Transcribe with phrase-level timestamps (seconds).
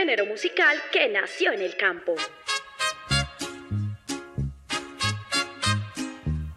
[0.00, 2.14] género musical que nació en el campo.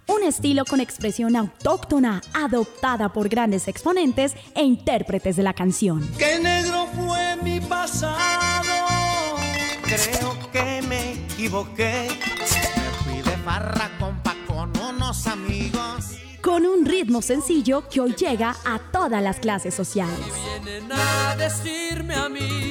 [0.07, 6.09] Un estilo con expresión autóctona, adoptada por grandes exponentes e intérpretes de la canción.
[6.17, 9.35] ¡Qué negro fue mi pasado!
[9.83, 12.07] Creo que me equivoqué.
[12.77, 16.17] Me fui de farra compa con unos amigos.
[16.41, 20.17] Con un ritmo sencillo que hoy llega a todas las clases sociales.
[20.63, 22.62] Vienen a decirme a mí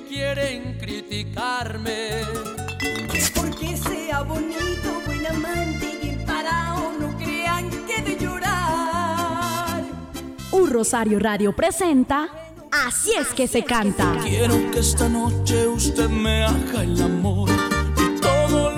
[0.00, 2.10] que quieren criticarme.
[3.34, 9.82] Porque sea bonito, buen amante y parado, no crean que de llorar.
[10.52, 12.28] Un Rosario Radio presenta
[12.72, 14.16] Así es que se canta.
[14.22, 17.59] Quiero que esta noche usted me haga el amor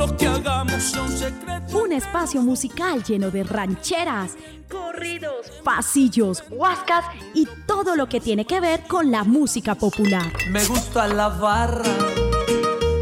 [0.06, 1.78] lo que hagamos sea un secreto.
[1.78, 4.32] Un espacio musical lleno de rancheras,
[4.68, 7.04] Corridos, pasillos, huascas
[7.34, 10.32] y todo lo que tiene que ver con la música popular.
[10.50, 11.84] Me gusta la barra,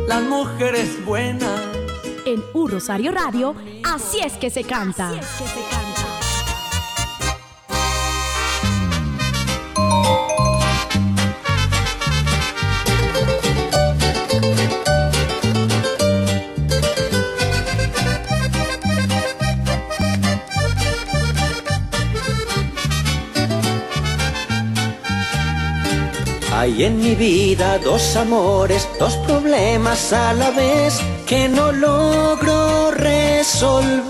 [0.09, 1.61] las mujeres buenas.
[2.27, 5.13] En Un Rosario Radio, Así es que se canta.
[26.71, 34.09] Hay en mi vida dos amores, dos problemas a la vez que no logro resolver.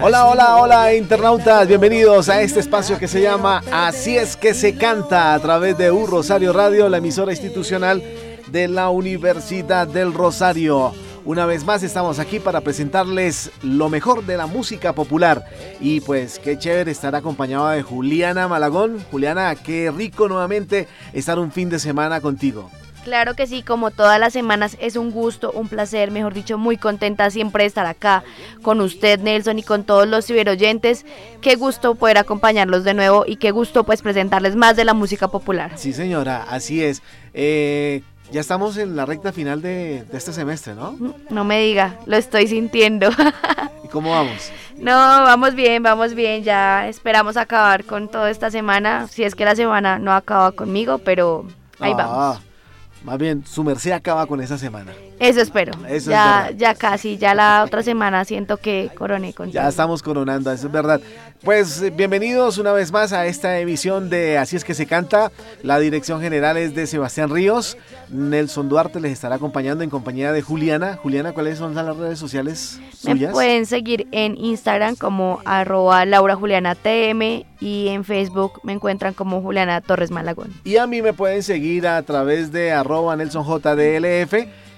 [0.00, 4.76] Hola, hola, hola internautas, bienvenidos a este espacio que se llama Así es que se
[4.76, 8.02] canta a través de Un Rosario Radio, la emisora institucional
[8.46, 10.94] de la Universidad del Rosario.
[11.26, 15.44] Una vez más estamos aquí para presentarles lo mejor de la música popular
[15.80, 19.04] y pues qué chévere estar acompañado de Juliana Malagón.
[19.10, 22.70] Juliana, qué rico nuevamente estar un fin de semana contigo.
[23.02, 26.76] Claro que sí, como todas las semanas es un gusto, un placer, mejor dicho, muy
[26.76, 28.22] contenta siempre de estar acá
[28.62, 31.04] con usted, Nelson, y con todos los ciberoyentes.
[31.40, 35.26] Qué gusto poder acompañarlos de nuevo y qué gusto pues presentarles más de la música
[35.26, 35.72] popular.
[35.74, 37.02] Sí señora, así es.
[37.34, 38.02] Eh,
[38.32, 40.96] ya estamos en la recta final de, de este semestre, ¿no?
[41.30, 43.08] No me diga, lo estoy sintiendo.
[43.84, 44.50] ¿Y cómo vamos?
[44.78, 49.44] no, vamos bien, vamos bien, ya esperamos acabar con toda esta semana, si es que
[49.44, 51.46] la semana no acaba conmigo, pero
[51.80, 52.40] ahí Ah, vamos.
[53.04, 54.92] Más bien, su merced acaba con esa semana.
[55.18, 55.72] Eso espero.
[55.86, 56.58] Eso es ya, verdad.
[56.58, 60.72] ya casi, ya la otra semana siento que coroné con Ya estamos coronando, eso es
[60.72, 61.00] verdad.
[61.42, 65.32] Pues eh, bienvenidos una vez más a esta emisión de Así es que se canta.
[65.62, 67.76] La dirección general es de Sebastián Ríos.
[68.10, 70.98] Nelson Duarte les estará acompañando en compañía de Juliana.
[71.02, 73.32] Juliana, ¿cuáles son las redes sociales Me suyas?
[73.32, 79.40] pueden seguir en Instagram como arroba Laura Juliana TM y en Facebook me encuentran como
[79.40, 80.52] Juliana Torres Malagón.
[80.64, 84.34] Y a mí me pueden seguir a través de arroba nelsonjdlf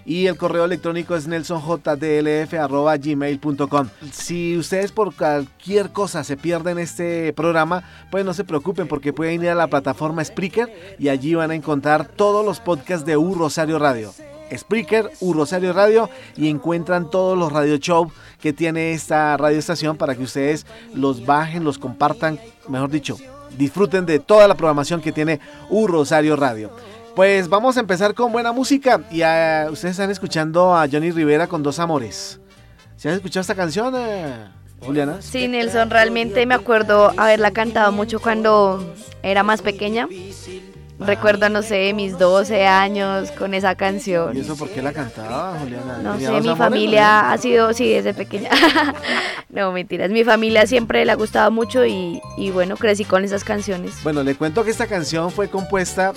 [0.08, 3.88] y el correo electrónico es nelsonjdlf arroba gmail.com.
[4.10, 9.42] Si ustedes por cualquier cosa se pierden este programa, pues no se preocupen porque pueden
[9.42, 13.34] ir a la plataforma Spreaker y allí van a encontrar todos los podcasts de U
[13.34, 14.14] Rosario Radio.
[14.56, 16.08] Spreaker, U Rosario Radio
[16.38, 18.10] y encuentran todos los radio show
[18.40, 20.64] que tiene esta radioestación para que ustedes
[20.94, 23.18] los bajen, los compartan, mejor dicho,
[23.58, 26.70] disfruten de toda la programación que tiene U Rosario Radio.
[27.14, 31.46] Pues vamos a empezar con buena música y ah, ustedes están escuchando a Johnny Rivera
[31.46, 32.40] con Dos Amores.
[32.96, 34.46] ¿Se han escuchado esta canción, eh,
[34.80, 35.16] Juliana?
[35.20, 40.08] Sí, Nelson, realmente me acuerdo haberla cantado mucho cuando era más pequeña.
[41.00, 44.36] Recuerdo, no sé, mis 12 años con esa canción.
[44.36, 45.98] ¿Y eso por qué la cantaba, Juliana?
[46.02, 48.50] No ¿Tenía sé, mi familia ha sido, sí, desde pequeña.
[49.48, 50.10] no, mentiras.
[50.10, 54.02] Mi familia siempre le ha gustado mucho y, y bueno, crecí con esas canciones.
[54.02, 56.12] Bueno, le cuento que esta canción fue compuesta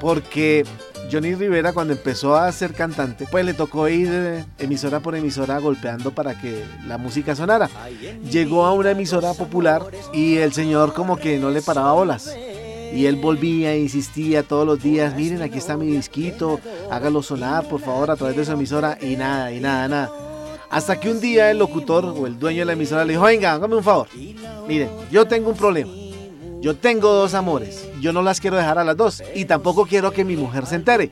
[0.00, 0.64] porque
[1.10, 5.58] Johnny Rivera cuando empezó a ser cantante, pues le tocó ir eh, emisora por emisora
[5.58, 7.70] golpeando para que la música sonara.
[8.30, 12.34] Llegó a una emisora popular y el señor como que no le paraba bolas.
[12.92, 16.58] Y él volvía e insistía todos los días, miren, aquí está mi disquito,
[16.90, 18.98] hágalo sonar, por favor, a través de su emisora.
[19.00, 20.10] Y nada, y nada, nada.
[20.70, 23.52] Hasta que un día el locutor o el dueño de la emisora le dijo, venga,
[23.52, 24.08] hágame un favor.
[24.66, 26.07] Miren, yo tengo un problema.
[26.60, 27.88] Yo tengo dos amores.
[28.00, 29.22] Yo no las quiero dejar a las dos.
[29.34, 31.10] Y tampoco quiero que mi mujer se entere.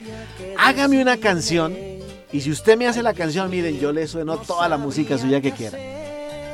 [0.58, 1.75] Hágame una canción.
[2.32, 5.40] Y si usted me hace la canción, miren, yo le sueno toda la música suya
[5.40, 5.78] que quiera.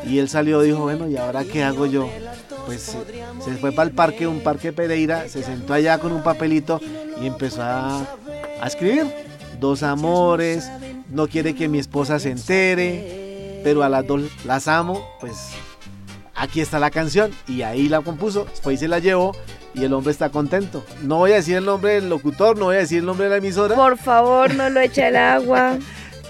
[0.07, 2.09] Y él salió y dijo, bueno, ¿y ahora qué hago yo?
[2.67, 6.23] Pues eh, se fue para el parque, un parque Pereira, se sentó allá con un
[6.23, 6.81] papelito
[7.21, 8.07] y empezó a,
[8.61, 9.07] a escribir.
[9.59, 10.69] Dos amores,
[11.09, 15.37] no quiere que mi esposa se entere, pero a las dos las amo, pues
[16.43, 19.33] aquí está la canción y ahí la compuso, y se la llevó
[19.75, 20.85] y el hombre está contento.
[21.03, 23.31] No voy a decir el nombre del locutor, no voy a decir el nombre de
[23.31, 23.77] la emisora.
[23.77, 25.79] Por favor, no lo eche al agua.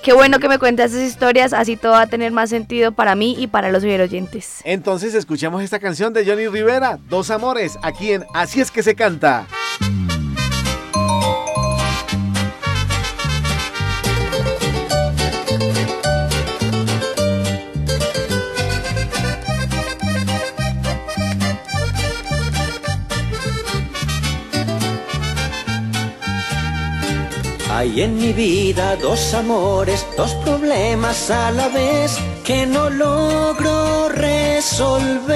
[0.03, 3.15] Qué bueno que me cuentas esas historias, así todo va a tener más sentido para
[3.15, 4.61] mí y para los oyentes.
[4.65, 8.95] Entonces escuchemos esta canción de Johnny Rivera, Dos Amores, aquí en Así es que se
[8.95, 9.47] canta.
[27.83, 35.27] Hay en mi vida dos amores, dos problemas a la vez que no logro resolver.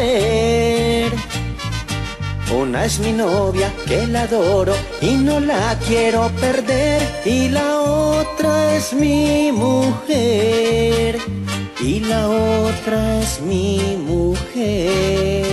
[2.56, 7.02] Una es mi novia que la adoro y no la quiero perder.
[7.24, 11.18] Y la otra es mi mujer.
[11.80, 15.45] Y la otra es mi mujer.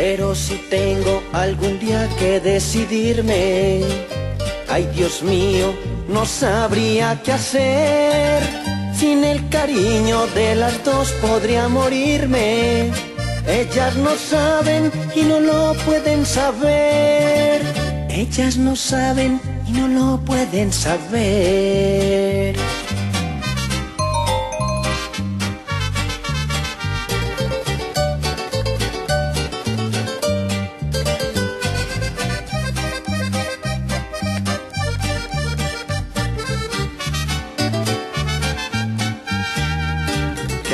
[0.00, 3.80] Pero si tengo algún día que decidirme,
[4.68, 5.74] ay Dios mío,
[6.08, 8.40] no sabría qué hacer.
[8.94, 12.92] Sin el cariño de las dos podría morirme.
[13.48, 17.60] Ellas no saben y no lo pueden saber.
[18.08, 22.54] Ellas no saben y no lo pueden saber.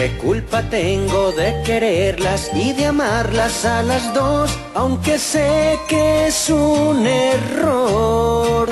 [0.05, 6.51] ¿Qué culpa tengo de quererlas y de amarlas a las dos, aunque sé que es
[6.51, 8.69] un error?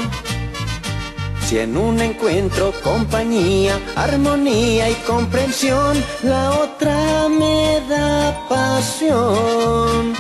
[1.47, 10.13] Si en un encuentro compañía, armonía y comprensión, la otra me da pasión,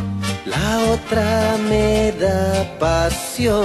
[0.46, 3.62] la otra me da pasión.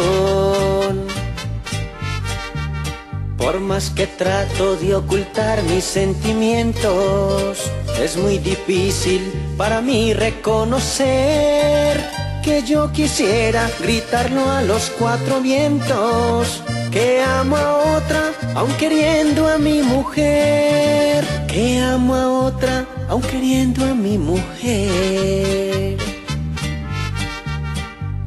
[3.37, 9.21] Por más que trato de ocultar mis sentimientos, es muy difícil
[9.57, 12.03] para mí reconocer
[12.43, 19.57] que yo quisiera gritarlo a los cuatro vientos, que amo a otra aun queriendo a
[19.59, 25.97] mi mujer, que amo a otra aun queriendo a mi mujer.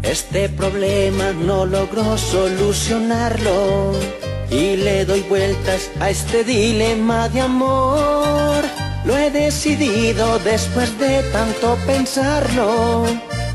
[0.02, 3.92] Este problema no logró solucionarlo
[4.50, 8.64] y le doy vueltas a este dilema de amor.
[9.04, 13.04] Lo he decidido después de tanto pensarlo.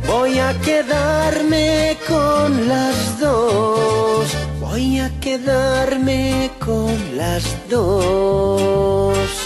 [0.07, 4.27] Voy a quedarme con las dos.
[4.59, 9.44] Voy a quedarme con las dos.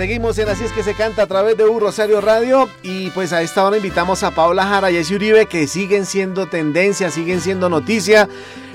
[0.00, 3.34] Seguimos en Así es que se canta a través de U Rosario Radio y pues
[3.34, 7.42] a esta hora invitamos a Paola Jara y Jesse Uribe que siguen siendo tendencia, siguen
[7.42, 8.26] siendo noticia.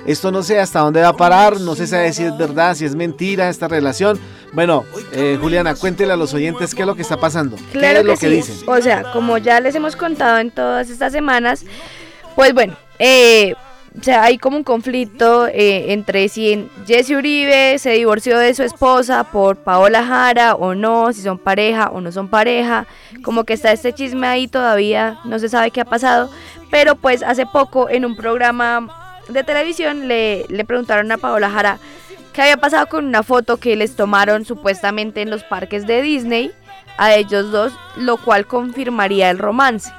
[0.06, 2.94] Esto no sé hasta dónde va a parar, no sé si es verdad, si es
[2.94, 4.20] mentira esta relación.
[4.54, 7.56] Bueno, eh, Juliana, cuéntele a los oyentes qué es lo que está pasando.
[7.72, 8.36] Claro ¿Qué es lo que que sí.
[8.36, 8.70] dicen?
[8.70, 11.66] O sea, como ya les hemos contado en todas estas semanas,
[12.36, 13.56] pues bueno, eh,
[13.98, 18.64] o sea, hay como un conflicto eh, entre si Jesse Uribe se divorció de su
[18.64, 22.88] esposa por Paola Jara o no, si son pareja o no son pareja,
[23.24, 26.30] como que está este chisme ahí todavía, no se sabe qué ha pasado,
[26.70, 31.80] pero pues hace poco en un programa de televisión le, le preguntaron a Paola Jara
[32.34, 36.52] qué había pasado con una foto que les tomaron supuestamente en los parques de Disney
[36.98, 39.92] a ellos dos, lo cual confirmaría el romance.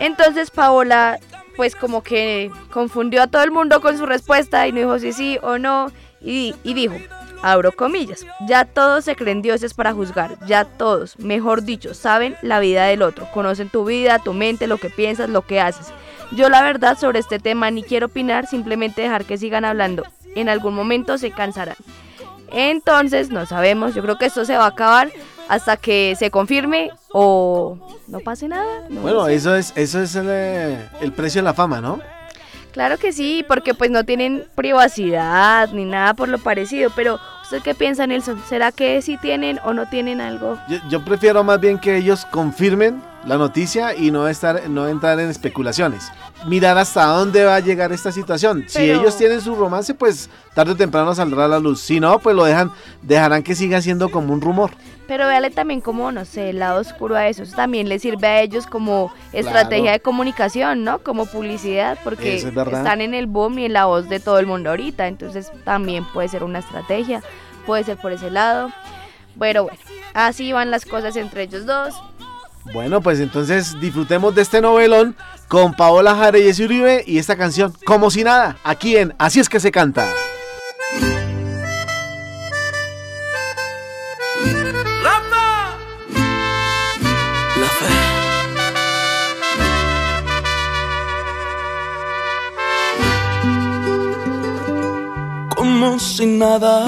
[0.00, 1.18] Entonces Paola
[1.60, 5.12] pues como que confundió a todo el mundo con su respuesta y no dijo si
[5.12, 6.94] sí o no y, y dijo,
[7.42, 12.60] abro comillas, ya todos se creen dioses para juzgar, ya todos, mejor dicho, saben la
[12.60, 15.92] vida del otro, conocen tu vida, tu mente, lo que piensas, lo que haces.
[16.32, 20.04] Yo la verdad sobre este tema ni quiero opinar, simplemente dejar que sigan hablando.
[20.34, 21.76] En algún momento se cansarán.
[22.52, 25.10] Entonces, no sabemos, yo creo que esto se va a acabar
[25.50, 27.76] hasta que se confirme o
[28.06, 28.84] no pase nada.
[28.88, 29.34] no Bueno, sé.
[29.34, 31.98] eso es, eso es el, eh, el precio de la fama, ¿no?
[32.72, 37.60] Claro que sí, porque pues no tienen privacidad ni nada por lo parecido, pero ¿usted
[37.62, 38.40] qué piensa, Nelson?
[38.48, 40.56] ¿Será que sí tienen o no tienen algo?
[40.68, 45.20] Yo, yo prefiero más bien que ellos confirmen la noticia y no estar, no entrar
[45.20, 46.10] en especulaciones.
[46.46, 48.64] Mirar hasta dónde va a llegar esta situación.
[48.66, 51.80] Si ellos tienen su romance, pues tarde o temprano saldrá a la luz.
[51.80, 52.72] Si no, pues lo dejan,
[53.02, 54.70] dejarán que siga siendo como un rumor.
[55.06, 57.42] Pero véale también como, no sé, el lado oscuro a eso.
[57.42, 61.00] Eso también les sirve a ellos como estrategia de comunicación, ¿no?
[61.00, 64.46] Como publicidad, porque es están en el boom y en la voz de todo el
[64.46, 65.08] mundo ahorita.
[65.08, 67.22] Entonces también puede ser una estrategia,
[67.66, 68.70] puede ser por ese lado.
[69.38, 69.78] Pero bueno,
[70.14, 71.94] así van las cosas entre ellos dos.
[72.64, 75.16] Bueno, pues entonces disfrutemos de este novelón
[75.48, 79.40] con Paola Jare y Jesse Uribe y esta canción Como si nada, aquí en Así
[79.40, 80.06] es que se canta.
[85.02, 85.76] Rafa.
[87.60, 87.86] La fe.
[95.56, 96.86] Como si nada.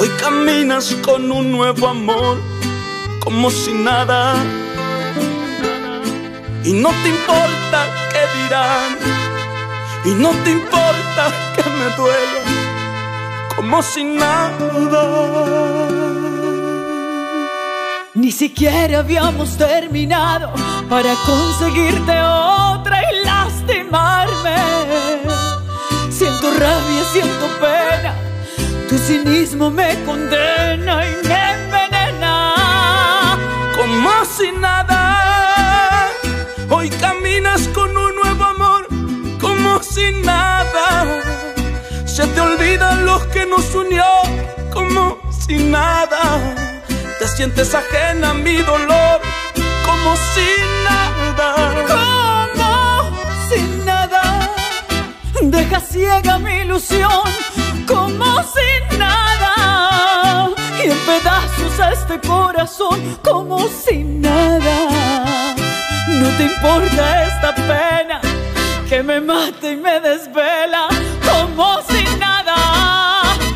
[0.00, 2.38] Hoy caminas con un nuevo amor,
[3.20, 4.34] como si nada.
[6.64, 7.78] Y no te importa
[8.10, 8.98] qué dirán,
[10.04, 12.42] y no te importa que me duela,
[13.56, 14.50] como si nada.
[18.12, 20.52] Ni siquiera habíamos terminado
[20.90, 24.56] para conseguirte otra y lastimarme.
[26.10, 28.14] Siento rabia, siento pena,
[28.88, 31.99] tu cinismo me condena y me envenena.
[34.40, 36.10] Como si nada.
[36.70, 38.86] Hoy caminas con un nuevo amor,
[39.40, 41.06] como si nada.
[42.06, 44.04] Se te olvidan los que nos unió,
[44.72, 46.54] como si nada.
[47.18, 49.20] Te sientes ajena a mi dolor,
[49.84, 50.48] como si
[50.84, 51.54] nada.
[51.86, 53.10] Como
[53.48, 54.50] si nada,
[55.42, 57.24] deja ciega mi ilusión,
[57.86, 59.29] como si nada.
[60.90, 65.54] En pedazos a este corazón, como si nada.
[66.08, 68.20] No te importa esta pena
[68.88, 70.88] que me mata y me desvela,
[71.30, 72.56] como si nada.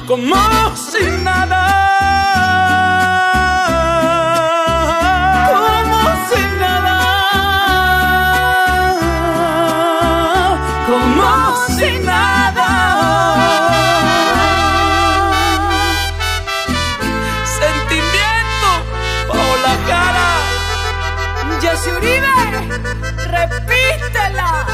[0.07, 0.37] como
[0.77, 1.84] si nada.
[21.85, 22.33] Jessy Uribe,
[23.31, 24.67] repítela.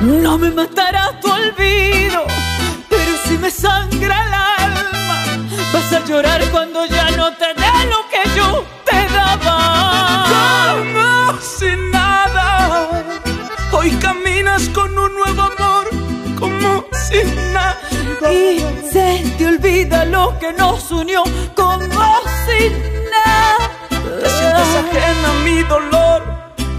[0.00, 2.26] No me matará tu olvido,
[2.88, 5.24] pero si me sangra el alma,
[5.72, 10.26] vas a llorar cuando ya no te dé lo que yo te daba.
[10.68, 12.88] Como si nada.
[13.72, 15.88] Hoy caminas con un nuevo amor,
[16.38, 17.80] como si nada.
[18.30, 18.60] Y
[18.92, 21.22] se te olvida lo que nos unió
[21.54, 22.04] como
[22.44, 22.70] si
[23.10, 23.77] nada.
[24.16, 26.22] Te sientes ajena a mi dolor,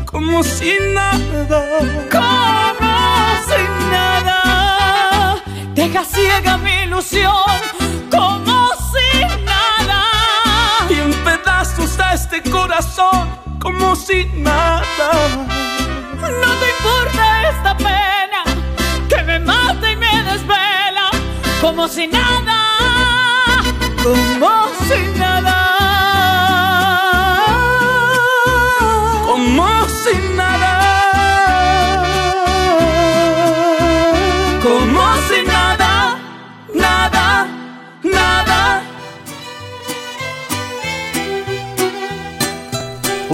[0.06, 1.62] como si nada.
[2.12, 2.96] como
[3.48, 5.36] si nada.
[5.74, 7.60] Deja ciega mi ilusión,
[8.12, 10.04] como si nada.
[10.90, 15.12] Y en pedazos a este corazón, como si nada.
[16.44, 18.44] No te importa esta pena
[19.08, 21.10] que me mata y me desvela,
[21.62, 22.60] como si nada,
[24.04, 25.29] como si nada.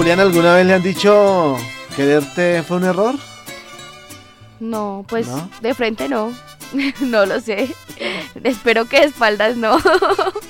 [0.06, 1.58] Julián, ¿alguna vez le han dicho
[1.96, 3.16] quererte fue un error?
[4.60, 5.50] No, pues ¿No?
[5.62, 6.32] de frente no.
[7.00, 7.74] no lo sé.
[8.44, 9.80] Espero que de espaldas no.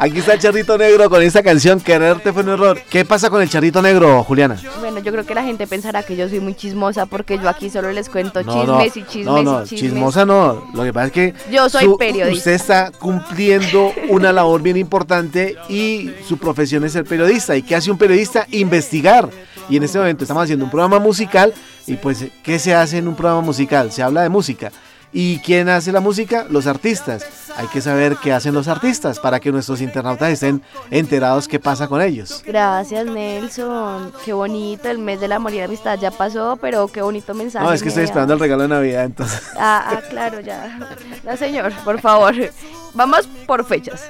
[0.00, 2.80] Aquí está el charrito negro con esta canción, quererte fue un error.
[2.88, 4.56] ¿Qué pasa con el charrito negro, Juliana?
[4.78, 7.68] bueno, yo creo que la gente pensará que yo soy muy chismosa porque yo aquí
[7.68, 9.80] solo les cuento No, no, chismes y chismes no, no, y chismes.
[9.80, 10.70] chismosa no.
[10.72, 12.38] Lo que pasa es que Yo soy periodista.
[12.38, 17.56] Usted está cumpliendo una labor bien importante y su profesión es ser periodista.
[17.56, 18.46] ¿Y qué hace un periodista?
[18.52, 19.28] Investigar.
[19.68, 21.52] Y en este momento estamos haciendo un programa musical
[21.88, 23.90] y pues, ¿qué se hace en un programa musical?
[23.90, 24.70] Se habla de música.
[25.12, 26.46] ¿Y quién hace la música?
[26.50, 27.24] Los artistas.
[27.56, 31.88] Hay que saber qué hacen los artistas para que nuestros internautas estén enterados qué pasa
[31.88, 32.42] con ellos.
[32.46, 34.12] Gracias, Nelson.
[34.24, 34.88] Qué bonito.
[34.88, 37.64] El mes del amor y la amistad ya pasó, pero qué bonito mensaje.
[37.64, 39.42] No, es que estoy esperando el regalo de Navidad, entonces.
[39.56, 40.78] Ah, ah, claro, ya.
[41.24, 42.34] No, señor, por favor.
[42.94, 44.02] Vamos por fechas.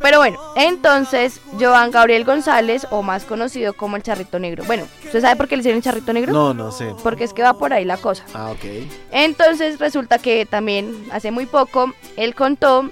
[0.00, 4.64] Pero bueno, entonces, Joan Gabriel González, o más conocido como el Charrito Negro.
[4.64, 6.32] Bueno, ¿usted sabe por qué le hicieron el Charrito Negro?
[6.32, 6.94] No, no sé.
[7.02, 8.24] Porque es que va por ahí la cosa.
[8.32, 8.64] Ah, ok.
[9.10, 12.90] Entonces resulta que también hace muy poco él contó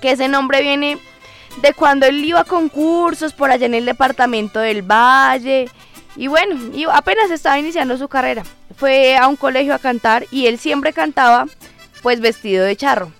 [0.00, 0.98] que ese nombre viene
[1.60, 5.68] de cuando él iba a concursos por allá en el departamento del Valle.
[6.16, 8.42] Y bueno, y apenas estaba iniciando su carrera.
[8.76, 11.46] Fue a un colegio a cantar y él siempre cantaba
[12.02, 13.12] pues vestido de charro.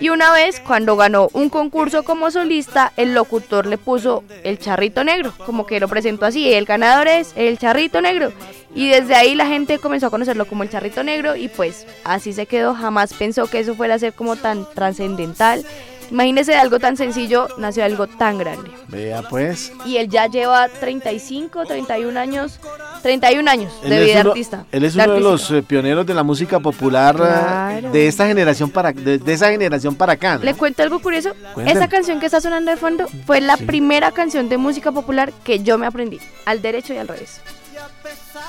[0.00, 5.04] Y una vez, cuando ganó un concurso como solista, el locutor le puso el charrito
[5.04, 8.32] negro, como que lo presentó así, el ganador es el charrito negro.
[8.74, 12.32] Y desde ahí la gente comenzó a conocerlo como el charrito negro y pues así
[12.32, 15.64] se quedó, jamás pensó que eso fuera a ser como tan trascendental.
[16.10, 18.70] Imagínese de algo tan sencillo, nació algo tan grande.
[18.88, 19.72] Vea pues.
[19.84, 22.58] Y él ya lleva 35, 31 años,
[23.02, 24.64] 31 años Él de vida uno- artista.
[24.72, 27.90] Él es uno de los eh, pioneros de la música popular eh, Claro.
[27.92, 30.38] de esta generación para de, de esa generación para acá.
[30.38, 30.44] ¿no?
[30.44, 31.30] Le cuento algo curioso.
[31.54, 31.78] Cuéntame.
[31.78, 33.64] Esa canción que está sonando de fondo fue la Sí.
[33.64, 37.40] primera canción de música popular que yo me aprendí, al derecho y al revés.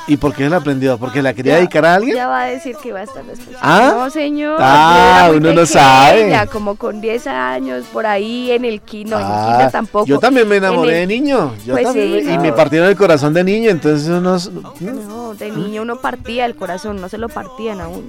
[0.09, 0.97] ¿Y por qué la aprendió?
[0.97, 2.15] ¿Porque la quería Ya- dedicar a alguien?
[2.15, 3.55] Ya va a decir que va a estar después.
[3.61, 3.91] ¿Ah?
[3.95, 4.57] No, señor.
[4.59, 6.23] Ah, uno no sabe.
[6.23, 10.05] pequeña, como con 10 años, por ahí en el en el Ah, tampoco.
[10.07, 11.53] Yo también me En enamoré de niño.
[11.65, 14.51] Yo Pues también sí, me- y me partieron el corazón de niño, entonces unos...
[14.51, 18.01] No, de niño uno partía el corazón, no se lo partían a uno.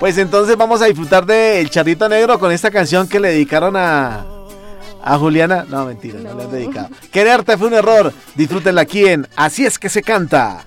[0.00, 3.74] Pues entonces vamos a disfrutar de El Charrito Negro con esta canción que le dedicaron
[3.76, 4.26] a,
[5.04, 5.64] a Juliana.
[5.68, 6.88] No, mentira, no, le han dedicado.
[7.12, 8.12] Quererte fue un error.
[8.34, 10.64] Disfrútenla aquí en Así es que se canta.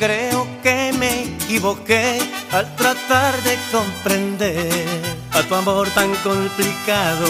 [0.00, 2.18] Creo que me equivoqué
[2.52, 7.26] al tratar de comprender a tu amor tan complicado.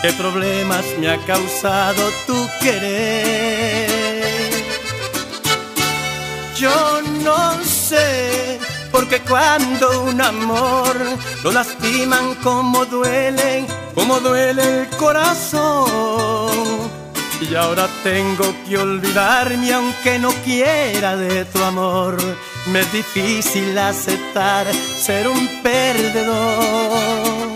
[0.00, 3.90] ¿Qué problemas me ha causado tu querer?
[6.56, 8.58] Yo no sé,
[8.90, 10.96] porque cuando un amor
[11.44, 16.62] lo lastiman como duele, como duele el corazón.
[17.40, 22.16] Y ahora tengo que olvidarme aunque no quiera de tu amor.
[22.66, 27.50] Me es difícil aceptar ser un perdedor.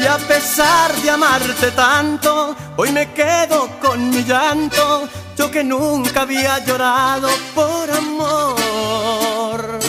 [0.00, 5.08] Y a pesar de amarte tanto, hoy me quedo con mi llanto.
[5.36, 9.80] Yo que nunca había llorado por amor.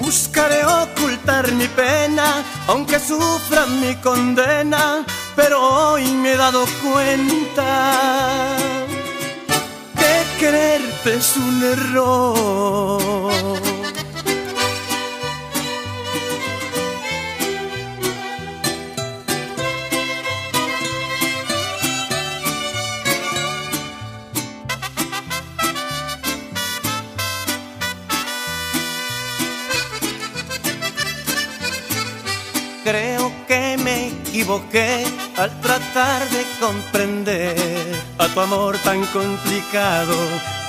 [0.00, 5.04] Buscaré ocultar mi pena, aunque sufra mi condena,
[5.36, 8.81] pero hoy me he dado cuenta
[10.42, 13.00] quererte es un error.
[32.82, 35.04] Creo que me equivoqué
[35.36, 40.14] al tratar de comprender a tu amor tan complicado.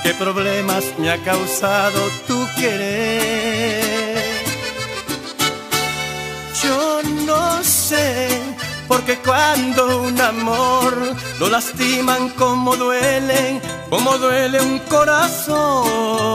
[0.04, 4.44] ¿Qué problemas me ha causado tu querer?
[6.64, 8.30] Yo no sé,
[8.88, 10.96] porque cuando un amor
[11.40, 16.34] lo lastiman como duele, como duele un corazón.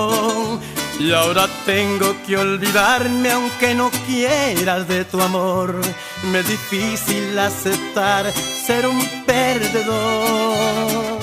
[0.99, 5.81] Y ahora tengo que olvidarme aunque no quieras de tu amor.
[6.25, 11.19] Me es difícil aceptar ser un perdedor.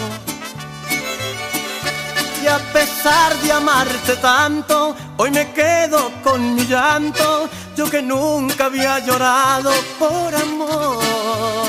[2.42, 7.50] Y a pesar de amarte tanto, hoy me quedo con mi llanto.
[7.76, 11.65] Yo que nunca había llorado por amor.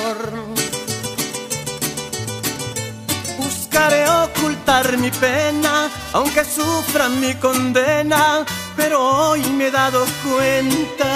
[3.77, 8.43] Buscaré ocultar mi pena, aunque sufra mi condena,
[8.75, 11.12] pero hoy me he dado cuenta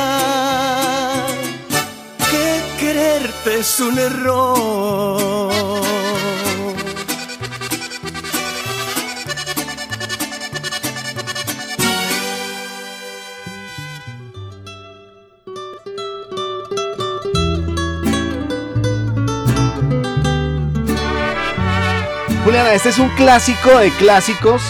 [2.31, 5.50] que quererte es un error.
[22.75, 24.63] Este es un clásico de clásicos.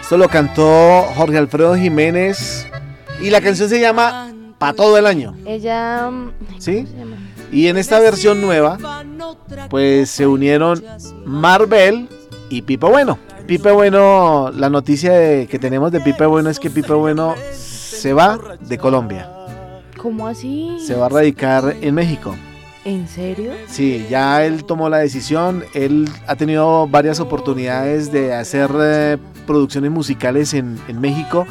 [0.00, 2.66] Esto lo cantó Jorge Alfredo Jiménez.
[3.20, 5.34] Y la canción se llama Pa' todo el año.
[5.46, 6.10] Ella.
[6.58, 6.86] ¿Sí?
[7.50, 8.78] Y en esta versión nueva,
[9.70, 10.82] pues se unieron
[11.24, 12.08] Marvel
[12.50, 13.18] y Pipe Bueno.
[13.46, 18.12] Pipe Bueno, la noticia de- que tenemos de Pipe Bueno es que Pipe Bueno se
[18.12, 19.30] va de Colombia.
[19.96, 20.76] ¿Cómo así?
[20.84, 22.36] Se va a radicar en México.
[22.86, 23.50] ¿En serio?
[23.66, 25.64] Sí, ya él tomó la decisión.
[25.74, 31.48] Él ha tenido varias oportunidades de hacer eh, producciones musicales en, en México.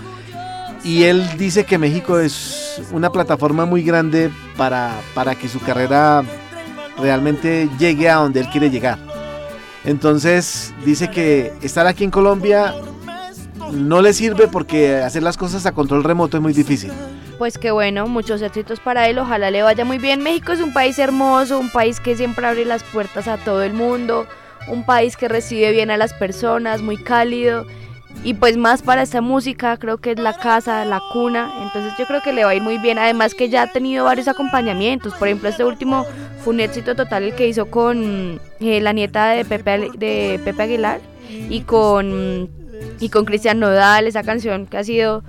[0.85, 6.23] Y él dice que México es una plataforma muy grande para, para que su carrera
[6.97, 8.97] realmente llegue a donde él quiere llegar.
[9.83, 12.73] Entonces dice que estar aquí en Colombia
[13.73, 16.93] no le sirve porque hacer las cosas a control remoto es muy difícil.
[17.37, 20.23] Pues qué bueno, muchos éxitos para él, ojalá le vaya muy bien.
[20.23, 23.73] México es un país hermoso, un país que siempre abre las puertas a todo el
[23.73, 24.25] mundo,
[24.69, 27.65] un país que recibe bien a las personas, muy cálido.
[28.23, 32.05] Y pues más para esta música, creo que es la casa, la cuna, entonces yo
[32.05, 32.97] creo que le va a ir muy bien.
[32.97, 36.05] Además que ya ha tenido varios acompañamientos, por ejemplo este último
[36.39, 40.63] fue un éxito total el que hizo con eh, la nieta de Pepe, de Pepe
[40.63, 41.01] Aguilar
[41.49, 42.49] y con,
[43.01, 45.21] y con Cristian Nodal, esa canción que ha sido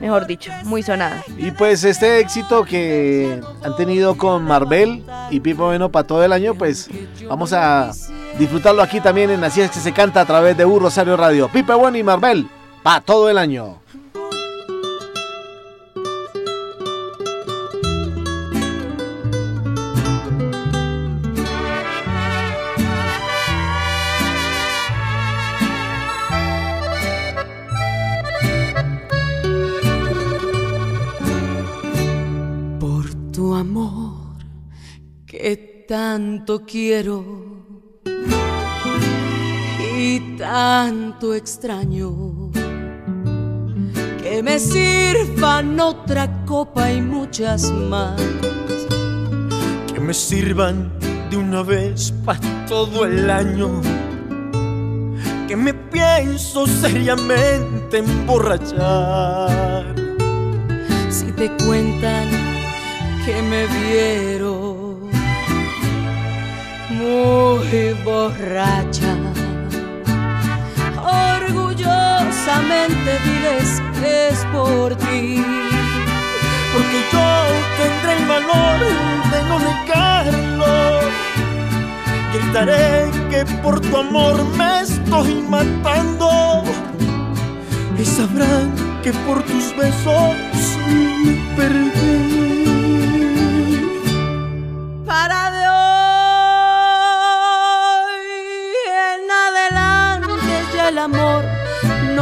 [0.00, 1.22] mejor dicho, muy sonada.
[1.36, 6.32] Y pues este éxito que han tenido con Marvel y Pipo Bueno para todo el
[6.32, 6.88] año, pues
[7.28, 7.90] vamos a
[8.38, 11.48] disfrutarlo aquí también en Así es que se canta a través de U Rosario Radio.
[11.48, 12.48] Pipe Bueno y Marvel
[12.82, 13.80] para todo el año.
[35.88, 37.24] Tanto quiero
[39.96, 42.50] y tanto extraño
[44.22, 48.20] que me sirvan otra copa y muchas más.
[49.90, 50.92] Que me sirvan
[51.30, 53.80] de una vez para todo el año.
[55.48, 59.94] Que me pienso seriamente emborrachar.
[61.08, 62.28] Si te cuentan
[63.24, 64.67] que me vieron
[66.98, 69.16] muy borracha.
[71.00, 75.44] Orgullosamente diles que es por ti.
[76.72, 77.28] Porque yo
[77.78, 78.78] tendré el valor
[79.32, 80.74] de no negarlo.
[82.32, 82.88] Gritaré
[83.30, 86.28] que por tu amor me estoy matando.
[87.98, 88.66] Y sabrán
[89.02, 90.36] que por tus besos
[90.86, 92.37] me perdí.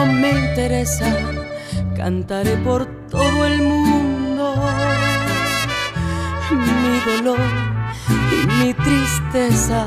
[0.06, 1.06] Me interesa,
[1.96, 4.54] cantaré por todo el mundo
[6.54, 7.38] mi dolor
[8.32, 9.86] y mi tristeza.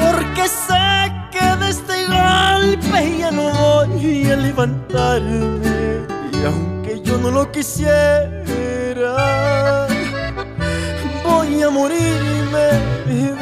[0.00, 7.30] Porque sé que de este golpe ya no voy a levantarme y aunque yo no
[7.30, 9.16] lo quisiera,
[11.24, 12.66] voy a morirme
[13.06, 13.34] de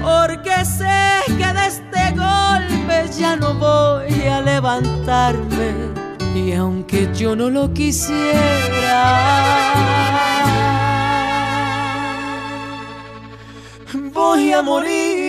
[0.03, 5.73] Porque sé que de este golpe ya no voy a levantarme.
[6.35, 8.25] Y aunque yo no lo quisiera,
[14.13, 15.26] voy a morirme.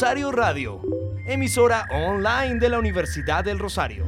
[0.00, 0.80] Rosario Radio,
[1.26, 4.06] emisora online de la Universidad del Rosario.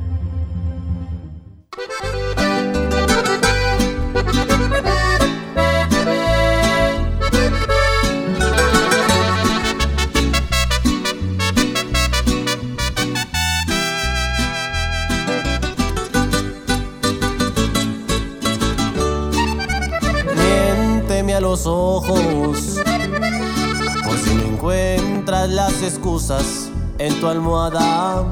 [20.34, 22.80] Miénteme a los ojos
[24.24, 24.44] si no
[25.50, 28.24] las excusas en tu almohada.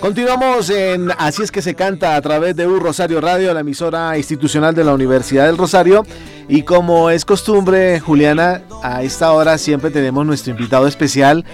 [0.00, 4.16] Continuamos en Así es que se canta a través de U Rosario Radio, la emisora
[4.16, 6.04] institucional de la Universidad del Rosario.
[6.48, 11.44] Y como es costumbre, Juliana, a esta hora siempre tenemos nuestro invitado especial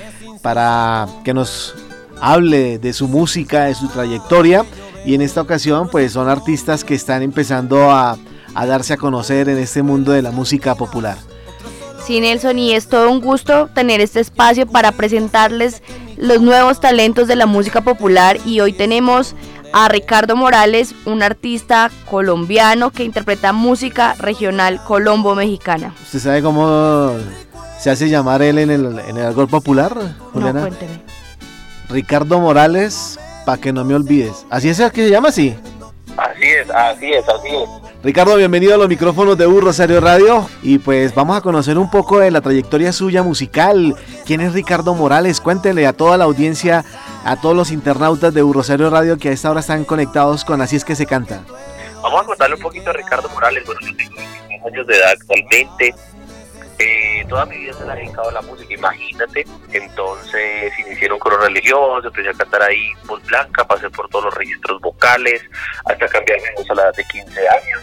[0.43, 1.75] para que nos
[2.21, 4.65] hable de su música, de su trayectoria.
[5.05, 8.19] Y en esta ocasión, pues son artistas que están empezando a,
[8.55, 11.17] a darse a conocer en este mundo de la música popular.
[12.07, 15.83] Sí, Nelson, y es todo un gusto tener este espacio para presentarles
[16.17, 19.35] los nuevos talentos de la música popular y hoy tenemos
[19.73, 25.95] a Ricardo Morales, un artista colombiano que interpreta música regional colombo-mexicana.
[26.01, 27.11] ¿Usted sabe cómo
[27.81, 29.93] se hace llamar él en el, en el alcohol popular,
[30.33, 30.61] Juliana?
[30.61, 31.01] No, cuénteme.
[31.89, 34.47] Ricardo Morales, para que no me olvides.
[34.49, 35.57] ¿Así es el que se llama así?
[36.57, 37.69] Así es, así es, así es.
[38.03, 41.91] Ricardo, bienvenido a los micrófonos de U Rosario Radio y pues vamos a conocer un
[41.91, 43.95] poco de la trayectoria suya musical.
[44.25, 45.41] ¿Quién es Ricardo Morales?
[45.41, 46.85] Cuéntele a toda la audiencia,
[47.25, 50.61] a todos los internautas de U Rosario Radio que a esta hora están conectados con
[50.63, 51.43] Así es que se canta.
[52.03, 53.65] Vamos a contarle un poquito a Ricardo Morales.
[53.67, 55.95] Bueno, yo tengo 25 años de edad actualmente.
[56.79, 59.47] Eh, toda mi vida se la he dedicado a la música, imagínate.
[59.73, 64.35] Entonces inicié un coro religioso, empecé a cantar ahí voz blanca, pasé por todos los
[64.35, 65.43] registros vocales,
[65.87, 67.83] hasta cambiarme de voz a la edad de 15 años,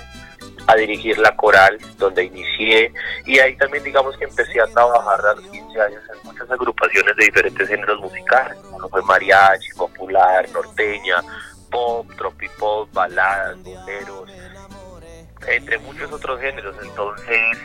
[0.67, 2.93] a dirigir la coral donde inicié.
[3.25, 7.15] Y ahí también digamos que empecé a trabajar a los 15 años en muchas agrupaciones
[7.15, 11.23] de diferentes géneros musicales, como fue mariachi, popular, norteña,
[11.71, 14.29] pop, tropipop, baladas, boleros,
[15.47, 16.75] entre muchos otros géneros.
[16.83, 17.57] Entonces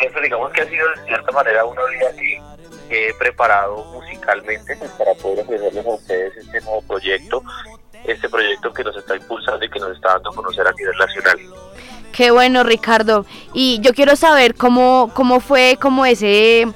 [0.00, 2.42] eso digamos que ha sido de cierta manera una vida que,
[2.88, 7.42] que he preparado musicalmente pues, para poder ofrecerles a ustedes este nuevo proyecto,
[8.04, 10.96] este proyecto que nos está impulsando y que nos está dando a conocer a nivel
[10.98, 11.38] nacional.
[12.12, 13.24] Qué bueno, Ricardo.
[13.52, 16.66] Y yo quiero saber cómo, cómo fue como ese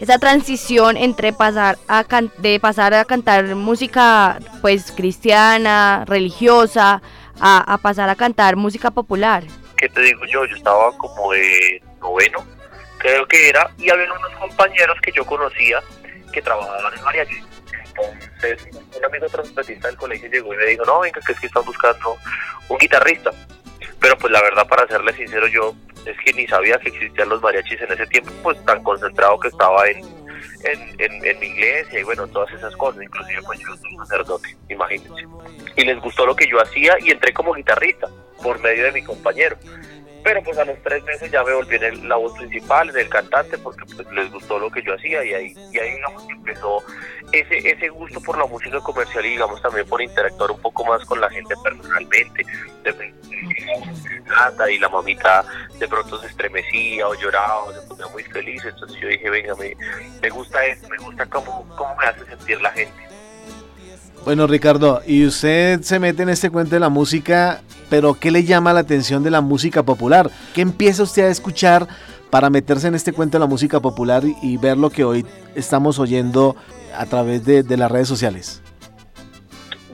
[0.00, 7.00] esa transición entre pasar a can- de pasar a cantar música pues cristiana, religiosa,
[7.40, 9.44] a, a pasar a cantar música popular.
[9.76, 10.44] ¿Qué te digo yo?
[10.46, 12.44] Yo estaba como de noveno,
[13.04, 15.82] creo que era, y había unos compañeros que yo conocía
[16.32, 17.36] que trabajaban en mariachi.
[17.86, 21.46] Entonces, un amigo trompetista del colegio llegó y me dijo, no, venga, que es que
[21.46, 22.16] están buscando
[22.70, 23.30] un guitarrista.
[24.00, 25.74] Pero pues la verdad, para serle sincero, yo
[26.06, 29.48] es que ni sabía que existían los mariachis en ese tiempo, pues tan concentrado que
[29.48, 29.98] estaba en,
[30.64, 34.56] en, en, en mi iglesia y bueno, todas esas cosas, inclusive pues yo soy sacerdote,
[34.70, 35.26] imagínense.
[35.76, 38.08] Y les gustó lo que yo hacía y entré como guitarrista
[38.42, 39.58] por medio de mi compañero.
[40.24, 42.96] Pero pues a los tres meses ya me volví en el- la voz principal, en
[42.96, 45.96] el cantante, porque pues les gustó lo que yo hacía y ahí, y ahí
[46.30, 46.82] empezó
[47.30, 51.04] ese, ese gusto por la música comercial y digamos también por interactuar un poco más
[51.04, 52.42] con la gente personalmente.
[52.82, 53.16] De pronto,
[54.26, 55.44] canta y la mamita
[55.78, 59.54] de pronto se estremecía o lloraba o se ponía muy feliz, entonces yo dije, venga,
[59.56, 59.76] me,
[60.22, 62.94] me gusta esto, me gusta cómo, cómo me hace sentir la gente.
[64.24, 68.44] Bueno, Ricardo, y usted se mete en este cuento de la música, pero ¿qué le
[68.44, 70.30] llama la atención de la música popular?
[70.54, 71.86] ¿Qué empieza usted a escuchar
[72.30, 75.98] para meterse en este cuento de la música popular y, ver lo que hoy estamos
[75.98, 76.56] oyendo
[76.96, 78.60] a través de, de las redes sociales?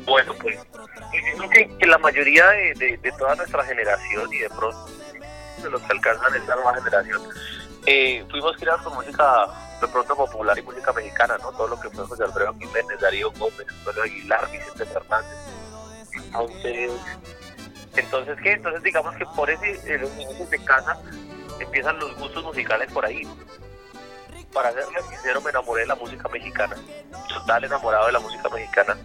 [0.07, 4.39] Bueno, pues yo creo que, que la mayoría de, de, de toda nuestra generación y
[4.39, 4.87] de pronto
[5.63, 7.21] de los que alcanzan esta nueva generación,
[7.87, 9.47] eh, fuimos criados con música
[9.81, 11.51] de pronto popular y música mexicana, ¿no?
[11.53, 15.39] Todo lo que fue José Alfredo Jiménez, Darío Gómez, Antonio Aguilar, Vicente Fernández.
[16.13, 16.91] Entonces,
[17.97, 18.53] entonces ¿qué?
[18.53, 20.99] Entonces digamos que por ese, los inicios de casa
[21.59, 23.23] empiezan los gustos musicales por ahí.
[24.53, 26.77] Para serles sincero, me enamoré de la música mexicana,
[27.29, 28.97] total enamorado de la música mexicana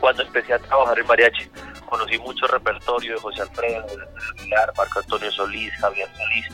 [0.00, 1.50] cuando empecé a trabajar en mariachi.
[1.88, 3.96] Conocí mucho repertorio de José Alfredo, de
[4.40, 6.46] Aguilar, Marco Antonio Solís, Javier Solís.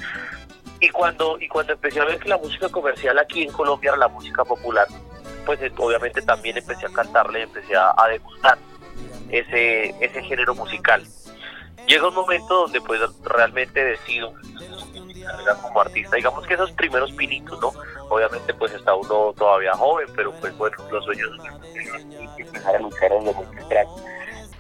[0.81, 3.99] Y cuando, y cuando empecé a ver que la música comercial aquí en Colombia era
[3.99, 4.87] la música popular,
[5.47, 8.59] pues obviamente también empecé a cantarle, empecé a, a degustar
[9.33, 11.03] ese, ese género musical.
[11.89, 14.33] Llega un momento donde pues realmente decido
[15.63, 17.73] como artista, digamos que esos primeros pinitos, ¿no?
[18.09, 21.31] Obviamente pues está uno todavía joven, pero pues bueno, los sueños
[22.39, 23.97] y empezar a luchar desde muy temprano.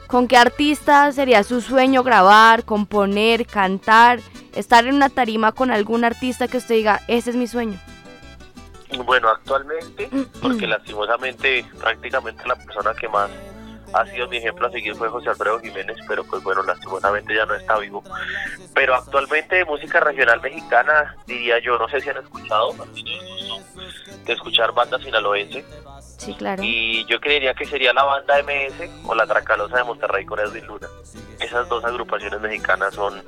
[0.06, 4.20] ¿Con qué artista sería su sueño grabar, componer, cantar,
[4.54, 7.78] estar en una tarima con algún artista que usted diga, ese es mi sueño?
[9.04, 10.10] Bueno, actualmente,
[10.42, 13.30] porque lastimosamente prácticamente la persona que más
[13.94, 17.46] ha sido mi ejemplo a seguir fue José Alfredo Jiménez, pero pues bueno, lastimosamente ya
[17.46, 18.02] no está vivo.
[18.74, 22.74] Pero actualmente de música regional mexicana, diría yo, no sé si han escuchado,
[24.24, 25.64] de escuchar banda sinaloense,
[26.16, 26.62] Sí, claro.
[26.62, 30.66] y yo creería que sería la banda MS o la Tracalosa de Monterrey con Edwin
[30.66, 30.86] Luna.
[31.40, 33.20] Esas dos agrupaciones mexicanas son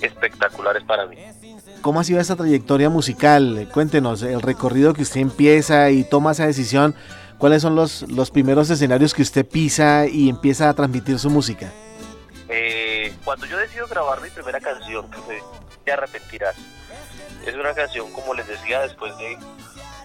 [0.00, 1.16] espectaculares para mí.
[1.82, 3.68] ¿Cómo ha sido esa trayectoria musical?
[3.72, 6.94] Cuéntenos el recorrido que usted empieza y toma esa decisión.
[7.40, 11.72] ¿Cuáles son los, los primeros escenarios que usted pisa y empieza a transmitir su música?
[12.50, 15.10] Eh, cuando yo decido grabar mi primera canción,
[15.82, 16.54] Te arrepentirás,
[17.46, 19.38] es una canción, como les decía, después de,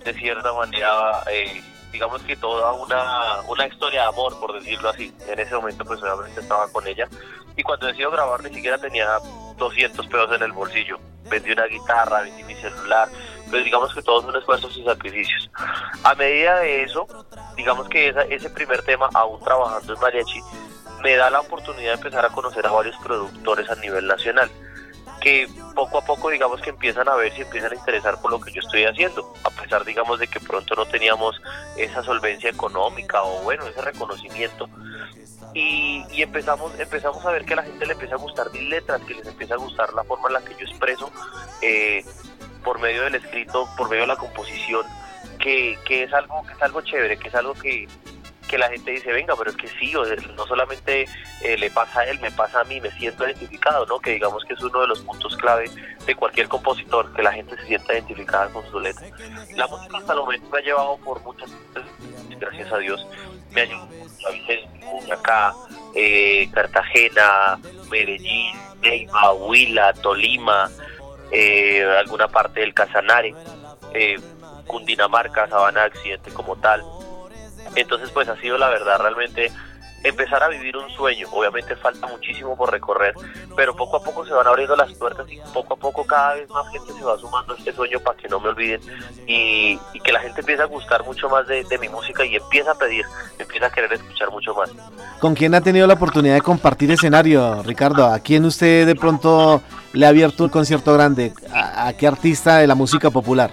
[0.05, 5.13] de cierta manera, eh, digamos que toda una, una historia de amor, por decirlo así.
[5.27, 7.09] En ese momento, pues obviamente estaba con ella.
[7.57, 9.09] Y cuando decido grabar, ni siquiera tenía
[9.57, 10.99] 200 pesos en el bolsillo.
[11.29, 13.09] Vendí una guitarra, vendí mi celular.
[13.51, 15.49] Pero digamos que todos son esfuerzos y sacrificios.
[16.03, 17.08] A medida de eso,
[17.55, 20.41] digamos que ese primer tema, aún trabajando en mariachi,
[21.03, 24.49] me da la oportunidad de empezar a conocer a varios productores a nivel nacional
[25.25, 28.39] que poco a poco digamos que empiezan a ver si empiezan a interesar por lo
[28.39, 31.41] que yo estoy haciendo, a pesar digamos de que pronto no teníamos
[31.77, 34.69] esa solvencia económica o bueno, ese reconocimiento.
[35.55, 39.01] Y, empezamos empezamos a ver que a la gente le empieza a gustar mis letras,
[39.01, 41.10] que les empieza a gustar la forma en la que yo expreso
[41.62, 42.05] eh,
[42.65, 44.86] por medio del escrito, por medio de la composición,
[45.39, 47.88] que, que es algo que es algo chévere, que es algo que,
[48.49, 49.93] que la gente dice, venga, pero es que sí,
[50.36, 51.08] no solamente
[51.41, 53.99] eh, le pasa a él, me pasa a mí, me siento identificado, ¿no?
[53.99, 55.69] Que digamos que es uno de los puntos clave
[56.06, 59.08] de cualquier compositor, que la gente se sienta identificada con su letra.
[59.56, 61.49] La música hasta el momento me ha llevado por muchas
[62.39, 63.06] gracias a Dios,
[63.51, 63.89] me ha llevado
[65.10, 65.54] a acá,
[65.95, 70.69] eh, Cartagena, Medellín, Neiva, Huila, Tolima,
[71.31, 73.33] eh, alguna parte del Casanare,
[74.67, 76.83] Cundinamarca, Sabana Accidente como tal,
[77.75, 79.51] entonces, pues ha sido la verdad realmente
[80.09, 81.27] empezar a vivir un sueño.
[81.31, 83.13] Obviamente falta muchísimo por recorrer,
[83.55, 86.49] pero poco a poco se van abriendo las puertas y poco a poco cada vez
[86.49, 88.79] más gente se va sumando a este sueño para que no me olviden
[89.27, 92.75] y, que la gente empiece a gustar mucho más de, mi música y empieza a
[92.75, 93.03] pedir,
[93.39, 94.69] empieza a querer escuchar mucho más.
[95.19, 98.05] ¿Con quién ha tenido la oportunidad de compartir escenario, Ricardo?
[98.05, 99.63] ¿A quién usted de pronto
[99.93, 101.33] le ha abierto un concierto grande?
[101.51, 103.51] a qué artista de la música popular?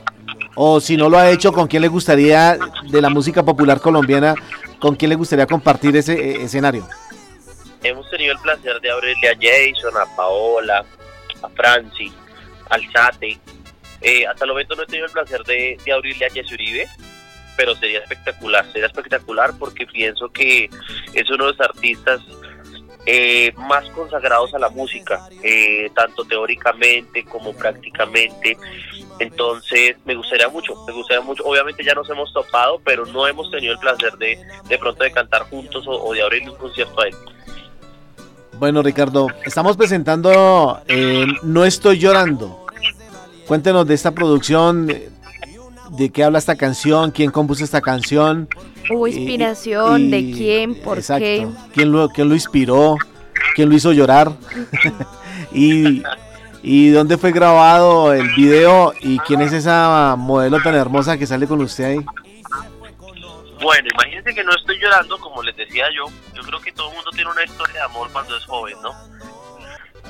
[0.54, 4.34] O si no lo ha hecho, ¿con quién le gustaría, de la música popular colombiana,
[4.78, 6.86] con quién le gustaría compartir ese eh, escenario?
[7.82, 10.84] Hemos tenido el placer de abrirle a Jason, a Paola,
[11.42, 12.12] a Franci,
[12.68, 13.38] al Sate.
[14.02, 16.86] Eh, hasta el momento no he tenido el placer de, abrirle a Jesse Uribe,
[17.56, 20.68] pero sería espectacular, sería espectacular porque pienso que
[21.14, 22.20] es uno de los artistas
[23.06, 25.20] eh, más consagrados a la música,
[25.94, 28.58] tanto teóricamente como prácticamente.
[29.22, 31.44] Entonces, me gustaría mucho, me gustaría mucho.
[31.44, 35.12] Obviamente ya nos hemos topado, pero no hemos tenido el placer de de pronto de
[35.12, 37.14] cantar juntos o, de abrir un concierto a él.
[38.58, 42.66] Bueno, Ricardo, estamos presentando eh, No Estoy Llorando.
[43.46, 48.48] Cuéntenos de esta producción, de qué habla esta canción, quién compuso esta canción.
[48.90, 51.46] Hubo inspiración, de quién, por qué.
[51.74, 52.96] ¿Quién lo, quién lo inspiró,
[53.54, 54.32] quién lo hizo llorar.
[55.52, 56.02] y
[56.62, 61.48] ¿Y dónde fue grabado el video y quién es esa modelo tan hermosa que sale
[61.48, 62.06] con usted ahí?
[63.60, 66.06] Bueno, imagínense que no estoy llorando, como les decía yo.
[66.34, 68.92] Yo creo que todo el mundo tiene una historia de amor cuando es joven, ¿no?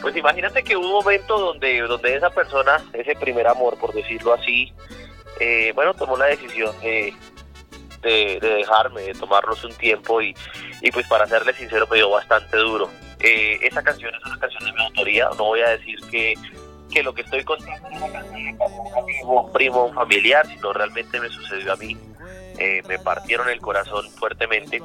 [0.03, 4.35] Pues imagínate que hubo un momento donde, donde esa persona, ese primer amor, por decirlo
[4.35, 4.73] así,
[5.41, 7.15] eh, bueno, tomó la decisión de,
[8.03, 10.35] de, dejarme, de tomarnos un tiempo y,
[10.83, 12.91] y pues para serle sincero me dio bastante duro.
[13.23, 16.35] Eh, esa canción es una canción de mi autoría, no voy a decir que,
[16.93, 18.59] que lo que estoy contando es una canción
[19.53, 21.97] primo, un familiar, sino realmente me sucedió a mí.
[22.59, 24.83] Eh, me partieron el corazón fuertemente,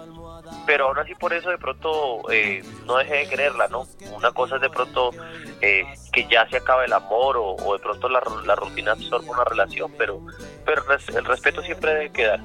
[0.65, 3.87] pero aún así por eso de pronto eh, no dejé de quererla, ¿no?
[4.15, 5.11] Una cosa es de pronto
[5.59, 9.91] que ya se acaba el amor o, de pronto la, la rutina absorbe una relación,
[9.97, 10.21] pero,
[10.65, 10.83] pero
[11.15, 12.39] el respeto siempre debe quedar.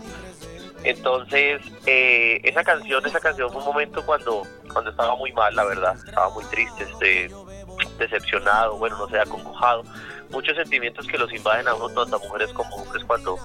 [0.85, 4.42] Entonces, eh, esa canción, esa canción fue un momento cuando,
[4.73, 7.31] cuando estaba muy mal, la verdad, estaba muy triste, este,
[7.99, 9.85] decepcionado, bueno, no sé, acongojado,
[10.31, 13.38] muchos sentimientos que los invaden a uno, tanto mujeres como hombres, cuando,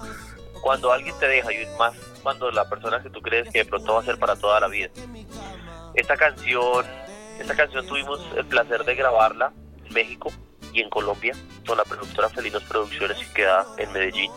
[0.61, 3.93] cuando alguien te deja y más cuando la persona que tú crees que de pronto
[3.93, 4.89] va a ser para toda la vida.
[5.93, 6.85] Esta canción,
[7.39, 9.53] esta canción tuvimos el placer de grabarla
[9.85, 10.31] en México
[10.73, 11.33] y en Colombia
[11.65, 14.31] con la productora Felinos Producciones que queda en Medellín.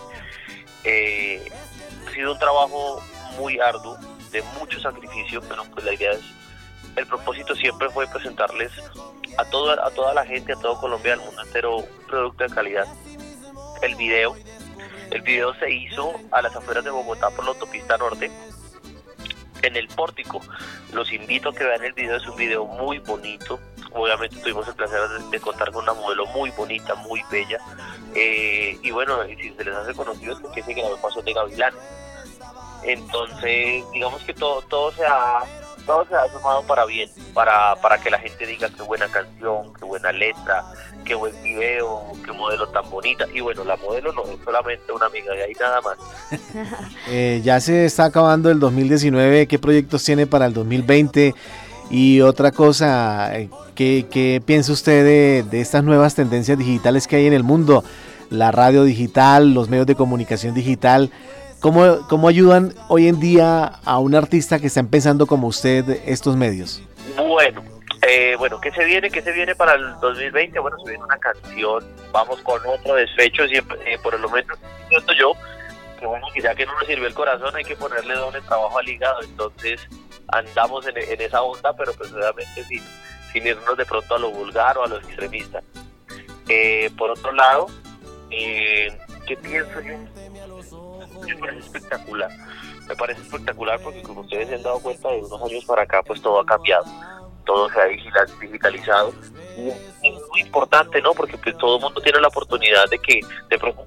[0.84, 1.50] Eh,
[2.10, 3.02] ha sido un trabajo
[3.38, 3.96] muy arduo,
[4.32, 6.20] de mucho sacrificio, pero pues la idea es,
[6.96, 8.72] el propósito siempre fue presentarles
[9.38, 12.50] a toda, a toda la gente, a todo Colombia, al mundo entero, un producto de
[12.50, 12.86] calidad.
[13.82, 14.36] El video,
[15.10, 18.30] el video se hizo a las afueras de Bogotá por la autopista norte,
[19.62, 20.40] en el pórtico.
[20.92, 23.60] Los invito a que vean el video, es un video muy bonito.
[23.92, 27.58] Obviamente tuvimos el placer de, contar con una modelo muy bonita, muy bella.
[28.14, 31.74] Eh, y bueno, si se les hace conocido es porque ese grabó Paso de Gavilán.
[32.82, 35.44] Entonces, digamos que todo, todo se ha
[35.86, 39.72] todo se ha sumado para bien, para, para que la gente diga qué buena canción,
[39.74, 40.64] qué buena letra,
[41.04, 43.26] qué buen video, qué modelo tan bonita.
[43.34, 45.96] Y bueno, la modelo no es solamente una amiga, y ahí nada más.
[47.08, 51.34] Eh, ya se está acabando el 2019, ¿qué proyectos tiene para el 2020?
[51.91, 57.26] Y otra cosa, eh, ¿qué, piensa usted de, de estas nuevas tendencias digitales que hay
[57.26, 57.84] en el mundo?
[58.30, 61.11] La radio digital, los medios de comunicación digital
[61.61, 66.34] ¿Cómo, ¿Cómo ayudan hoy en día a un artista que está empezando como usted estos
[66.34, 66.82] medios?
[67.18, 67.62] Bueno,
[68.01, 69.11] eh, bueno, ¿qué se viene?
[69.11, 70.59] ¿Qué se viene para el 2020?
[70.59, 74.59] Bueno, se viene una canción, vamos con otro desfecho, siempre, eh, por lo menos
[75.18, 75.34] yo,
[75.99, 78.88] que bueno, ya que no nos sirvió el corazón hay que ponerle doble trabajo al
[78.88, 79.86] hígado, entonces
[80.33, 82.83] andamos en, esa onda, pero pues obviamente sin,
[83.33, 85.62] sin irnos de pronto a lo vulgar o a lo extremista.
[86.49, 87.68] Eh, por otro lado,
[88.31, 89.97] eh, ¿qué pienso yo?
[91.26, 92.31] Me parece espectacular.
[92.89, 96.03] Me parece espectacular porque como ustedes se han dado cuenta de unos años para acá,
[96.03, 96.85] pues todo ha cambiado.
[97.45, 99.12] Todo se ha digitalizado.
[99.57, 101.12] Y es muy importante, ¿no?
[101.14, 103.85] Porque pues todo el mundo tiene la oportunidad de que de pronto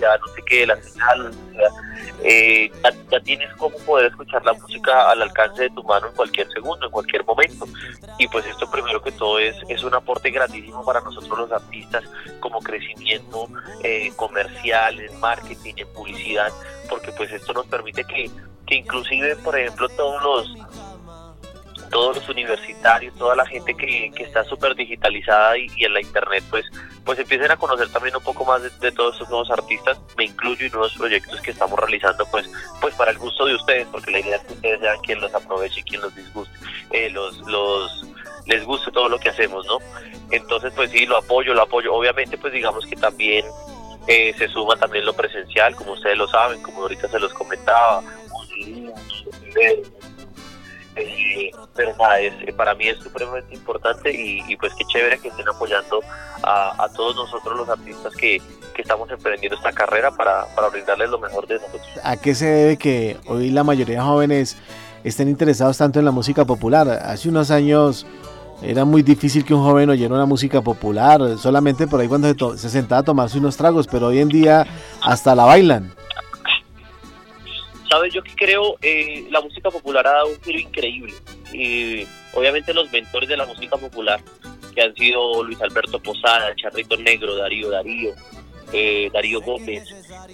[0.00, 1.32] ya no sé qué, la señal,
[2.22, 6.14] eh, ya, ya tienes cómo poder escuchar la música al alcance de tu mano en
[6.14, 7.66] cualquier segundo, en cualquier momento.
[8.18, 12.04] Y pues esto primero que todo es, es un aporte grandísimo para nosotros los artistas
[12.40, 13.48] como crecimiento
[13.82, 16.52] eh, comercial, en marketing, en publicidad,
[16.88, 18.30] porque pues esto nos permite que,
[18.66, 20.85] que inclusive, por ejemplo, todos los
[21.96, 26.44] todos los universitarios, toda la gente que, que está súper digitalizada y, en la internet,
[26.50, 26.66] pues,
[27.06, 30.24] pues empiecen a conocer también un poco más de, de todos estos nuevos artistas, me
[30.24, 32.50] incluyo y nuevos proyectos que estamos realizando, pues,
[32.82, 35.34] pues para el gusto de ustedes, porque la idea es que ustedes sean quien los
[35.34, 36.54] aproveche y quien los disguste,
[36.90, 38.04] eh, los, los,
[38.44, 39.78] les guste todo lo que hacemos, ¿no?
[40.32, 41.94] Entonces, pues sí, lo apoyo, lo apoyo.
[41.94, 43.46] Obviamente, pues digamos que también
[44.06, 48.02] eh, se suma también lo presencial, como ustedes lo saben, como ahorita se los comentaba,
[50.96, 55.18] eh, pero nada, es, eh, para mí es supremamente importante y, y pues qué chévere
[55.18, 56.00] que estén apoyando
[56.42, 58.40] a, a todos nosotros los artistas que,
[58.74, 61.82] que estamos emprendiendo esta carrera para, para brindarles lo mejor de nosotros.
[62.02, 64.56] ¿A qué se debe que hoy la mayoría de jóvenes
[65.04, 66.88] estén interesados tanto en la música popular?
[66.88, 68.06] Hace unos años
[68.62, 72.58] era muy difícil que un joven oyera una música popular, solamente por ahí cuando se,
[72.58, 74.66] se sentaba a tomarse unos tragos, pero hoy en día
[75.02, 75.95] hasta la bailan.
[77.88, 81.14] Sabes, yo que creo, eh, la música popular ha dado un giro increíble.
[81.52, 84.20] Y obviamente los mentores de la música popular,
[84.74, 88.14] que han sido Luis Alberto Posada, Charrito Negro, Darío Darío,
[88.72, 89.84] eh, Darío Gómez,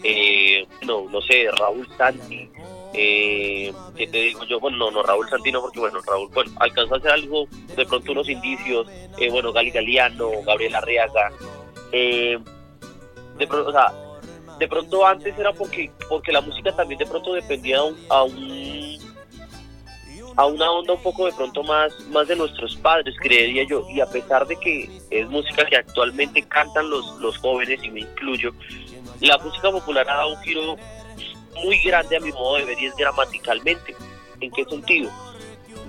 [0.02, 2.48] eh, no, no sé, Raúl Santi,
[2.94, 4.60] eh, ¿qué te digo yo?
[4.60, 7.46] Bueno, no, no, Raúl Santi no, porque bueno, Raúl, bueno, alcanzó a hacer algo,
[7.76, 8.86] de pronto unos indicios,
[9.18, 11.30] eh, bueno, Gali Galiano, Gabriel Arriaga,
[11.92, 12.38] eh,
[13.38, 13.92] de pronto, o sea,
[14.58, 18.22] de pronto antes era porque porque la música también de pronto dependía a un, a
[18.24, 19.02] un
[20.54, 23.86] una onda un poco de pronto más más de nuestros padres creería yo.
[23.90, 28.00] Y a pesar de que es música que actualmente cantan los los jóvenes y me
[28.00, 28.52] incluyo
[29.20, 30.76] la música popular ha dado un giro
[31.62, 33.94] muy grande a mi modo de ver y es gramaticalmente
[34.40, 35.10] en qué sentido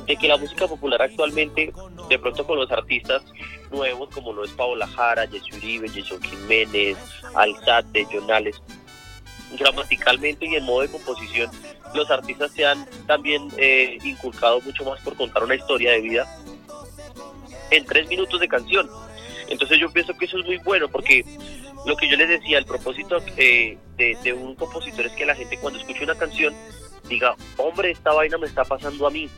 [0.06, 1.74] de que la música popular actualmente
[2.10, 3.24] de pronto con los artistas
[3.72, 6.98] nuevos como lo es Paola Jara, Jesse Uribe, Jason Jiménez,
[7.36, 8.62] Alzate, Jonales.
[9.58, 11.50] Gramaticalmente y en modo de composición,
[11.94, 16.38] los artistas se han también eh, inculcado mucho más por contar una historia de vida
[17.72, 18.90] en tres minutos de canción.
[19.48, 21.24] Entonces yo pienso que eso es muy bueno porque
[21.86, 25.36] lo que yo les decía, el propósito eh, de, de un compositor es que la
[25.36, 26.54] gente cuando escuche una canción
[27.08, 29.30] diga, hombre, esta vaina me está pasando a mí,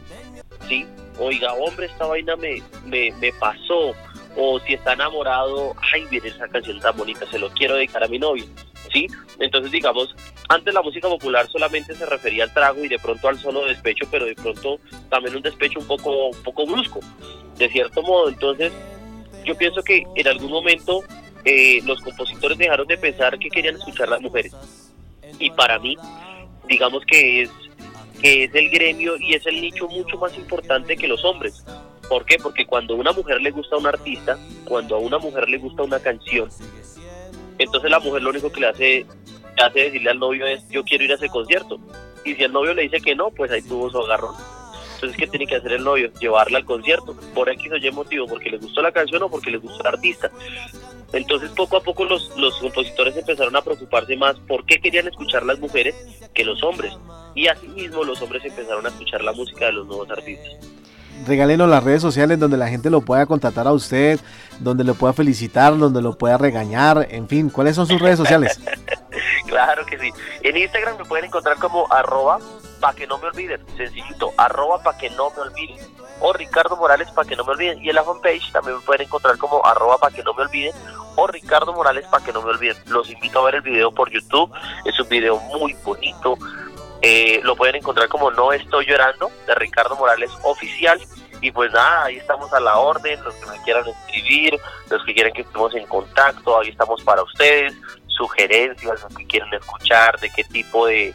[0.67, 0.85] ¿sí?
[1.19, 3.93] Oiga, hombre, esta vaina me, me, me pasó,
[4.35, 8.07] o si está enamorado, ay, viene esa canción tan bonita, se lo quiero dedicar a
[8.07, 8.45] mi novio,
[8.91, 9.07] ¿sí?
[9.39, 10.13] Entonces, digamos,
[10.49, 14.05] antes la música popular solamente se refería al trago y de pronto al solo despecho,
[14.11, 14.79] pero de pronto
[15.09, 16.99] también un despecho un poco, un poco brusco,
[17.57, 18.29] de cierto modo.
[18.29, 18.73] Entonces,
[19.45, 21.03] yo pienso que en algún momento
[21.45, 24.53] eh, los compositores dejaron de pensar que querían escuchar las mujeres.
[25.39, 25.97] Y para mí,
[26.67, 27.49] digamos que es,
[28.21, 31.63] que es el gremio y es el nicho mucho más importante que los hombres.
[32.07, 32.37] ¿Por qué?
[32.37, 35.83] Porque cuando a una mujer le gusta un artista, cuando a una mujer le gusta
[35.83, 36.49] una canción,
[37.57, 39.05] entonces la mujer lo único que le hace,
[39.57, 41.79] le hace decirle al novio es yo quiero ir a ese concierto.
[42.23, 44.35] Y si el novio le dice que no, pues ahí tuvo su agarrón.
[44.95, 46.11] Entonces, ¿qué tiene que hacer el novio?
[46.19, 49.51] Llevarla al concierto, por X o Y motivo, porque le gustó la canción o porque
[49.51, 50.31] le gustó el artista.
[51.15, 55.45] Entonces, poco a poco los, los compositores empezaron a preocuparse más por qué querían escuchar
[55.45, 55.95] las mujeres
[56.33, 56.93] que los hombres.
[57.33, 60.53] Y asimismo los hombres empezaron a escuchar la música de los nuevos artistas.
[61.25, 64.19] Regálenos las redes sociales donde la gente lo pueda contactar a usted,
[64.59, 68.59] donde lo pueda felicitar, donde lo pueda regañar, en fin, ¿cuáles son sus redes sociales?
[69.47, 70.11] Claro que sí.
[70.41, 72.39] En Instagram me pueden encontrar como arroba
[72.79, 73.61] pa' que no me olviden.
[73.77, 75.77] Sencillito, arroba pa' que no me olviden.
[76.19, 77.83] O Ricardo Morales pa' que no me olviden.
[77.83, 80.73] Y en la fanpage también me pueden encontrar como arroba pa' que no me olviden.
[81.15, 82.77] O Ricardo Morales pa' que no me olviden.
[82.87, 84.51] Los invito a ver el video por YouTube.
[84.85, 86.37] Es un video muy bonito.
[87.01, 90.99] Eh, lo pueden encontrar como No Estoy Llorando de Ricardo Morales Oficial.
[91.41, 94.59] Y pues nada, ahí estamos a la orden, los que me quieran escribir,
[94.89, 97.73] los que quieran que estemos en contacto, ahí estamos para ustedes,
[98.07, 101.13] sugerencias, los que quieren escuchar, de qué tipo de,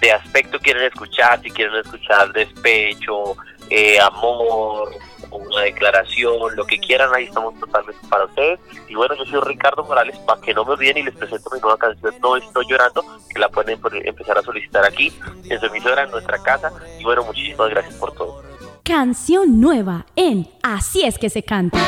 [0.00, 3.36] de aspecto quieren escuchar, si quieren escuchar despecho,
[3.70, 4.90] eh, amor,
[5.30, 8.60] una declaración, lo que quieran, ahí estamos totalmente para ustedes.
[8.88, 11.60] Y bueno, yo soy Ricardo Morales, para que no me olviden y les presento mi
[11.60, 15.12] nueva canción No Estoy Llorando, que la pueden empezar a solicitar aquí,
[15.48, 16.72] en su emisora, en nuestra casa.
[16.98, 18.42] Y bueno, muchísimas gracias por todo.
[18.82, 21.78] Canción nueva en Así es que se canta.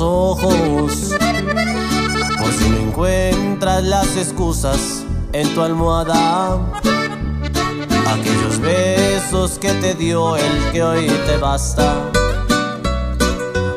[0.00, 1.14] Ojos.
[2.38, 6.58] Por si no encuentras las excusas en tu almohada.
[8.06, 12.10] Aquellos besos que te dio el que hoy te basta.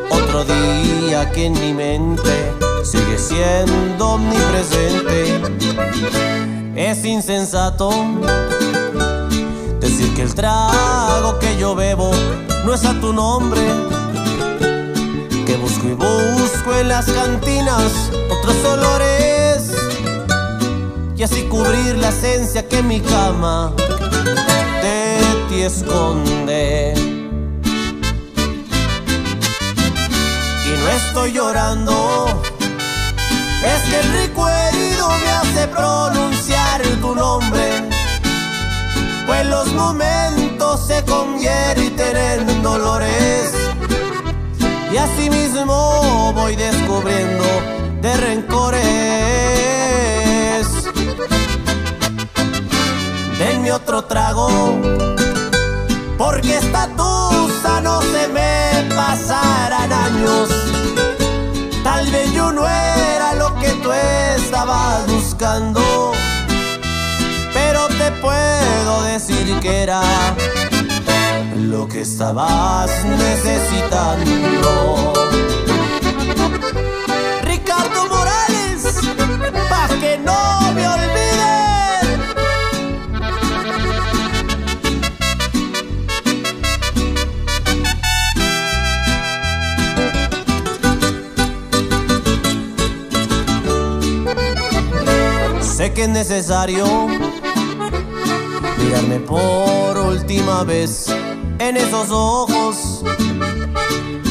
[0.10, 2.54] Otro día que en mi mente
[2.84, 5.42] sigue siendo omnipresente.
[6.76, 7.90] Es insensato
[9.80, 12.12] decir que el trago que yo bebo
[12.66, 13.62] no es a tu nombre
[15.82, 19.72] busco y busco en las cantinas otros olores
[21.16, 23.74] y así cubrir la esencia que mi cama
[24.82, 25.20] de
[25.50, 26.94] ti esconde.
[30.66, 32.28] Y no estoy llorando,
[33.64, 37.90] es que el rico herido me hace pronunciar tu nombre,
[39.26, 43.61] pues los momentos se convierten en dolores
[44.94, 47.46] y así mismo voy descubriendo
[48.02, 48.82] de rencores.
[53.40, 54.50] Denme otro trago,
[56.18, 60.50] porque esta tusa no se me pasarán años.
[61.84, 66.12] Tal vez yo no era lo que tú estabas buscando,
[67.54, 70.02] pero te puedo decir que era
[71.72, 75.14] lo que estabas necesitando.
[77.44, 79.00] Ricardo Morales,
[79.70, 80.82] pa' que no me.
[95.62, 97.08] Sé que es necesario
[98.78, 101.08] mirarme por última vez
[101.68, 103.04] en esos ojos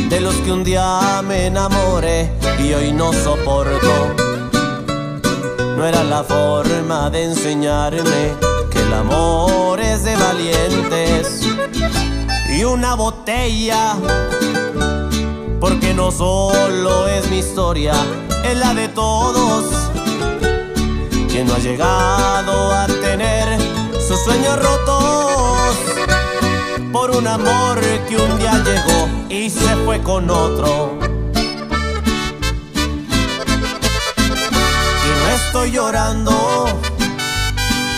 [0.08, 3.92] de los que un día me enamoré y hoy no soporto.
[5.76, 8.34] No era la forma de enseñarme
[8.72, 11.42] que el amor es de valientes
[12.48, 13.94] y una botella,
[15.60, 17.94] porque no solo es mi historia,
[18.44, 19.66] es la de todos.
[21.28, 23.56] Quien no ha llegado a tener
[24.08, 25.39] sus sueños rotos
[26.92, 30.98] por un amor que un día llegó y se fue con otro.
[35.04, 36.66] Y no estoy llorando,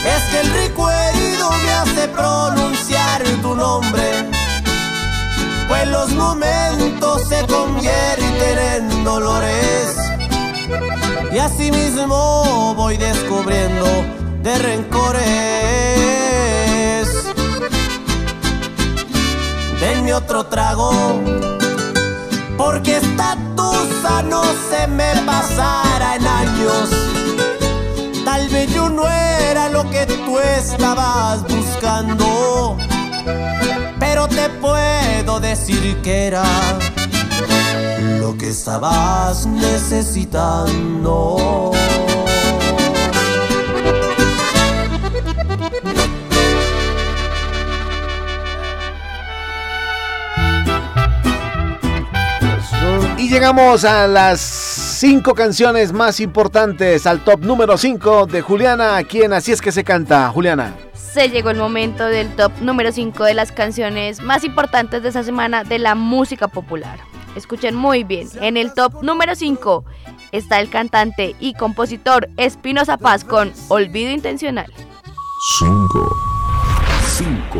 [0.05, 4.30] es que el rico herido me hace pronunciar tu nombre.
[5.68, 9.97] Pues los momentos se convierten en dolores.
[11.32, 13.86] Y así mismo voy descubriendo
[14.43, 15.82] de rencores.
[20.12, 20.92] Otro trago,
[22.58, 26.90] porque esta tusa no se me pasara en años.
[28.24, 32.76] Tal vez yo no era lo que tú estabas buscando,
[33.98, 36.44] pero te puedo decir que era
[38.20, 41.72] lo que estabas necesitando.
[53.33, 59.53] Llegamos a las cinco canciones más importantes, al top número 5 de Juliana, quien así
[59.53, 60.28] es que se canta.
[60.28, 60.76] Juliana.
[60.93, 65.22] Se llegó el momento del top número 5 de las canciones más importantes de esta
[65.22, 66.99] semana de la música popular.
[67.35, 69.83] Escuchen muy bien, en el top número 5
[70.33, 74.70] está el cantante y compositor Espinosa Paz con Olvido Intencional.
[75.59, 76.16] 5
[77.16, 77.59] 5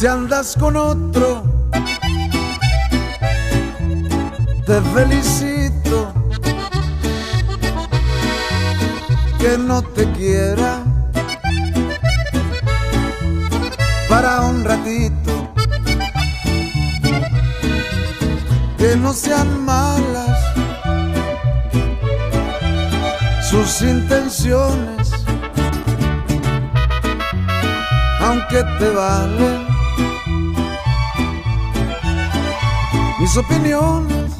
[0.00, 1.44] Si andas con otro,
[4.64, 6.14] te felicito.
[9.38, 10.82] Que no te quiera
[14.08, 15.52] para un ratito.
[18.78, 20.38] Que no sean malas
[23.50, 25.12] sus intenciones
[28.22, 29.69] aunque te valen
[33.20, 34.32] mis opiniones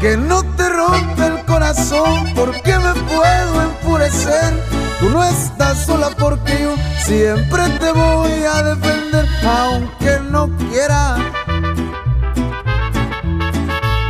[0.00, 4.54] que no te rompe el corazón porque me puedo enfurecer.
[5.00, 11.16] Tú no estás sola porque yo siempre te voy a defender aunque no quiera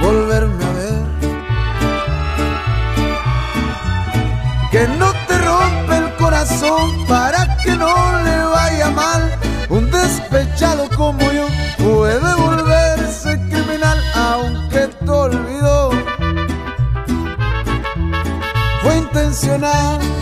[0.02, 1.04] volverme a ver.
[4.70, 7.94] Que no te rompe el corazón para que no
[8.24, 9.37] le vaya mal
[9.70, 11.46] un despechado como yo
[11.78, 15.90] puede volverse criminal aunque te olvidó.
[18.82, 20.17] Fue intencional.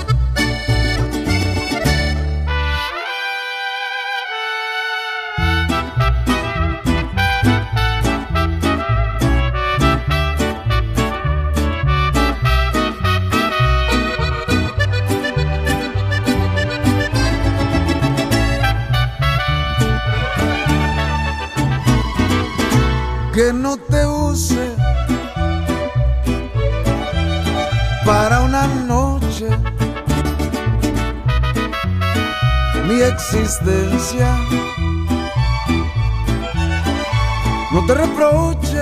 [37.73, 38.81] No te reproche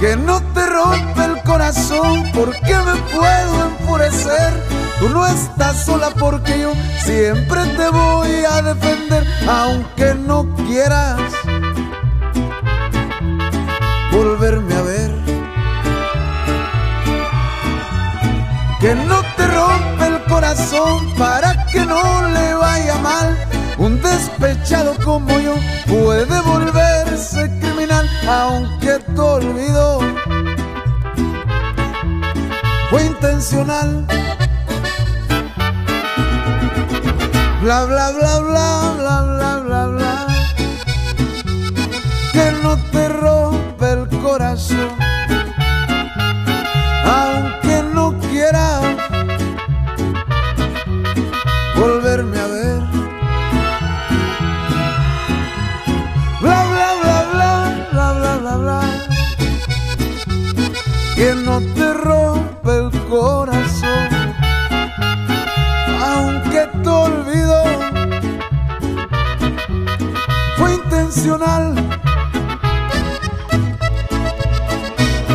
[0.00, 4.52] que no te rompe el corazón porque me puedo enfurecer.
[4.98, 6.72] Tú no estás sola porque yo
[7.04, 11.20] siempre te voy a defender, aunque no quieras
[14.10, 15.10] volverme a ver.
[18.80, 19.79] Que no te rompe
[21.18, 23.36] para que no le vaya mal.
[23.76, 25.54] Un despechado como yo
[25.86, 30.00] puede volverse criminal, aunque tu olvido
[32.90, 34.06] fue intencional.
[37.62, 39.86] Bla, bla, bla, bla, bla, bla, bla.
[39.86, 40.26] bla
[42.32, 43.39] Que no te roba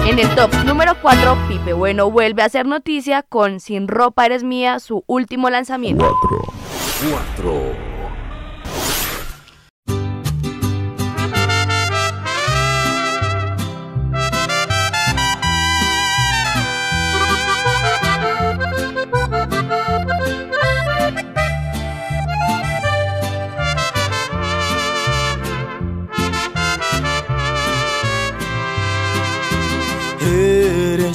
[0.08, 4.43] En el top número 4, Pipe Bueno vuelve a hacer noticia con Sin ropa eres
[4.43, 6.16] mía, su último lanzamiento.
[7.36, 7.95] 4.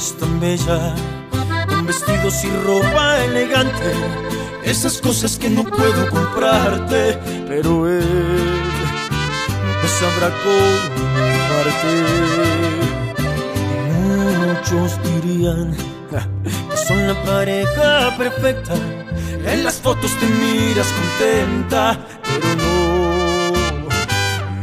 [0.01, 0.95] Eres tan bella,
[1.67, 3.93] con vestidos y ropa elegante,
[4.63, 8.03] esas cosas que no puedo comprarte, pero él
[9.79, 12.03] te sabrá comprarte.
[14.39, 15.77] Muchos dirían
[16.09, 18.73] que son la pareja perfecta,
[19.45, 23.51] en las fotos te miras contenta, pero no,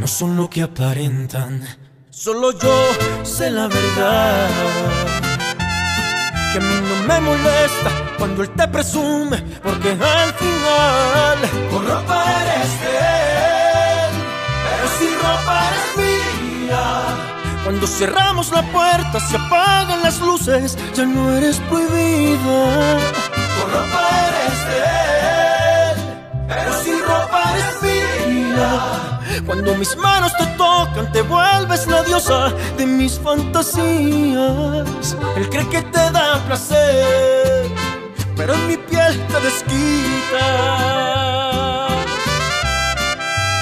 [0.00, 1.87] no son lo que aparentan.
[2.20, 2.74] Solo yo
[3.22, 4.48] sé la verdad.
[6.52, 11.38] Que a mí no me molesta cuando él te presume, porque al final
[11.70, 14.12] con ropa eres de él,
[14.64, 16.84] pero sin ropa eres mía.
[17.62, 22.98] Cuando cerramos la puerta, se apagan las luces, ya no eres prohibida.
[23.60, 24.80] Con ropa eres de
[25.92, 25.96] él,
[26.48, 29.17] pero sin ropa eres mía.
[29.48, 35.16] Cuando mis manos te tocan, te vuelves la diosa de mis fantasías.
[35.36, 37.66] Él cree que te da placer,
[38.36, 40.44] pero en mi piel te desquita.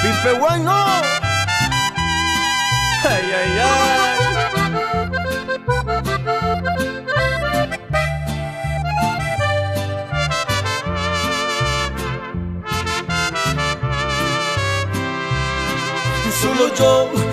[0.03, 0.73] Pipe bueno.
[3.05, 3.96] Ay, ay, ay.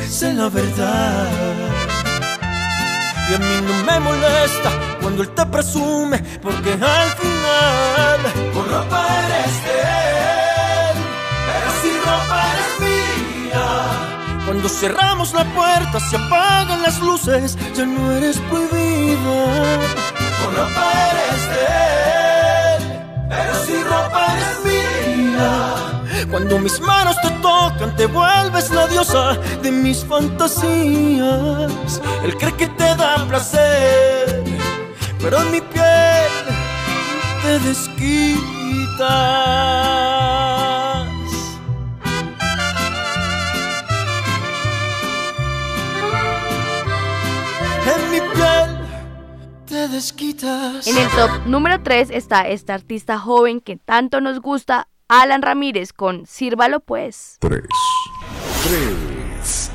[0.02, 1.28] Dice la verdad.
[3.30, 4.70] Y a mí no me molesta
[5.02, 8.20] cuando él te presume, porque al final
[8.54, 9.80] con ropa eres de
[10.90, 10.98] él,
[11.48, 14.46] pero si ropa eres mía.
[14.46, 19.80] Cuando cerramos la puerta, se apagan las luces, ya no eres prohibida.
[20.40, 21.66] Con ropa eres de
[22.76, 22.82] él,
[23.30, 26.28] pero si ropa eres mía.
[26.30, 27.33] Cuando mis manos te
[27.74, 32.02] tocan, te vuelves la diosa de mis fantasías.
[32.24, 34.44] Él cree que te da placer,
[35.20, 36.32] pero en mi piel
[37.42, 39.04] te desquitas.
[47.86, 48.80] En mi piel
[49.66, 50.88] te desquitas.
[50.88, 55.93] En el top número 3 está esta artista joven que tanto nos gusta, Alan Ramírez,
[55.93, 57.38] con Sírvalo pues.
[57.39, 57.62] 3.
[58.64, 59.72] 3.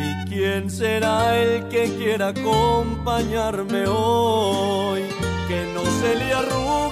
[0.00, 5.02] ¿Y quién será el que quiera acompañarme hoy?
[5.48, 6.87] Que no se le arrugue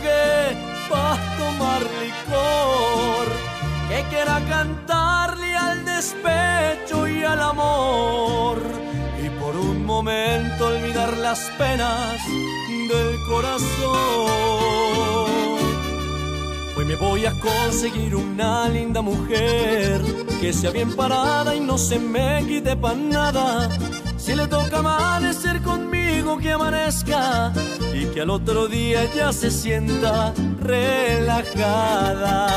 [1.67, 3.27] tomar.
[3.89, 8.59] Que quiera cantarle al despecho y al amor.
[9.25, 12.21] Y por un momento olvidar las penas
[12.89, 14.47] del corazón.
[16.77, 20.03] Hoy me voy a conseguir una linda mujer
[20.41, 23.71] que sea bien parada y no se me quite pa' nada.
[24.19, 25.96] Si le toca amanecer conmigo,
[26.35, 27.53] que amanezca
[27.95, 32.51] y que al otro día ya se sienta relajada.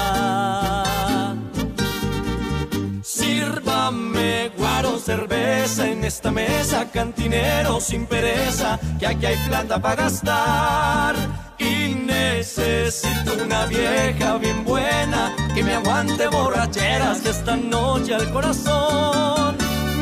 [3.04, 11.16] Sírvame guaro cerveza en esta mesa, cantinero sin pereza, que aquí hay plata para gastar.
[11.60, 19.58] Y necesito una vieja bien buena que me aguante borracheras de esta noche al corazón.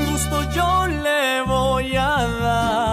[0.09, 2.86] Gusto yo le voy a dar.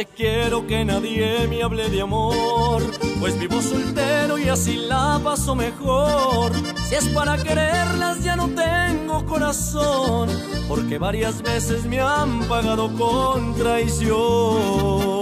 [0.00, 2.82] Quiero que nadie me hable de amor,
[3.20, 6.52] pues vivo soltero y así la paso mejor.
[6.88, 10.30] Si es para quererlas ya no tengo corazón,
[10.66, 15.20] porque varias veces me han pagado con traición.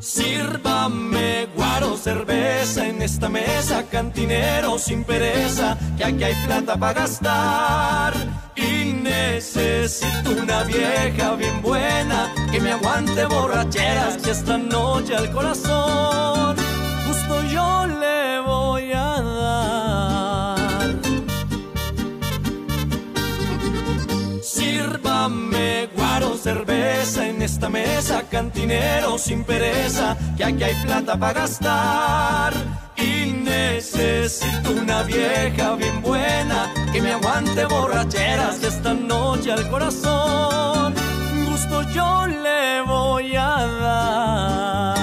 [0.00, 8.12] Sírvame guaro cerveza en esta mesa, cantinero sin pereza, que aquí hay plata para gastar.
[8.54, 16.56] Y necesito una vieja bien buena que me aguante borracheras que esta noche al corazón
[17.06, 20.90] justo yo le voy a dar.
[24.42, 32.79] Sírvame guaro cerveza en esta mesa, cantinero sin pereza, que aquí hay plata para gastar.
[33.02, 40.94] Y necesito una vieja bien buena que me aguante borracheras de esta noche al corazón.
[41.46, 45.00] Gusto yo le voy a dar.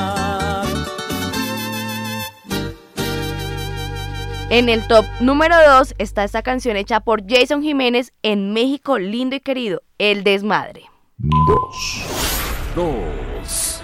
[4.50, 9.36] En el top número 2 está esta canción hecha por Jason Jiménez en México lindo
[9.36, 10.84] y querido, El Desmadre.
[11.18, 12.06] 2.
[12.76, 13.77] 2.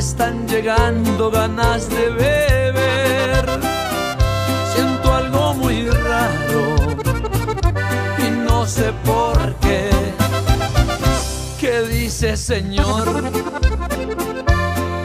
[0.00, 3.44] Están llegando ganas de beber.
[4.72, 6.62] Siento algo muy raro
[8.18, 9.90] y no sé por qué.
[11.60, 13.06] ¿Qué dice señor?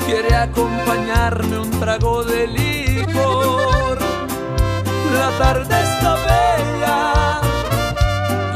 [0.06, 3.98] Quiere acompañarme un trago de licor.
[5.14, 7.42] La tarde está bella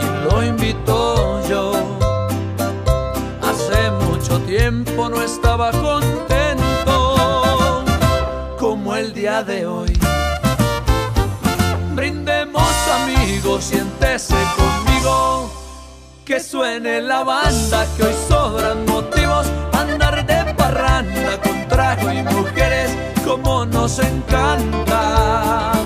[0.01, 1.73] y lo invito yo.
[3.41, 6.08] Hace mucho tiempo no estaba contento
[9.43, 9.93] de hoy.
[11.95, 12.71] Brindemos
[13.01, 15.49] amigos, siéntese conmigo,
[16.25, 22.91] que suene la banda, que hoy sobran motivos andar de parranda con trago y mujeres
[23.25, 25.78] como nos encanta.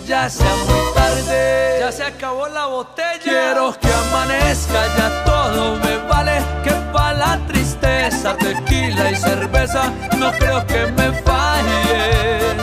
[0.00, 1.76] Ya sea muy tarde.
[1.80, 3.20] Ya se acabó la botella.
[3.22, 6.40] Quiero que amanezca, ya todo me vale.
[6.64, 12.56] Que pa' la tristeza, tequila y cerveza, no creo que me fallen.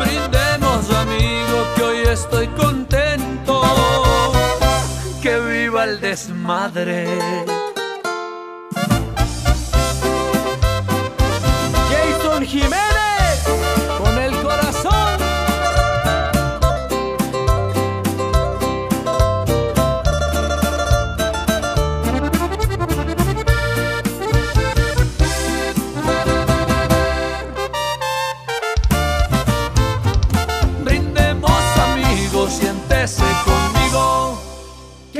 [0.00, 3.62] Brindemos, amigo, que hoy estoy contento.
[5.22, 7.71] Que viva el desmadre.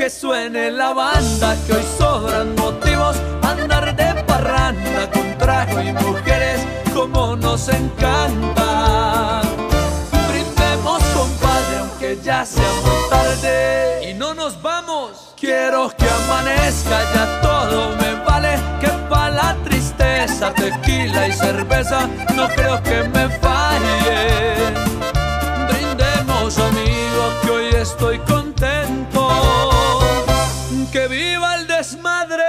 [0.03, 6.59] Que suene la banda, que hoy sobran motivos andar de parranda con trago y mujeres
[6.93, 9.41] como nos encanta.
[10.27, 14.09] Brindemos, compadre, aunque ya sea muy tarde.
[14.09, 15.33] Y no nos vamos.
[15.39, 18.59] Quiero que amanezca, ya todo me vale.
[18.81, 24.73] Que pa' la tristeza, tequila y cerveza, no creo que me fallen.
[25.69, 28.32] Brindemos, amigos, que hoy estoy contento.
[31.03, 32.43] Que viva el desmadre.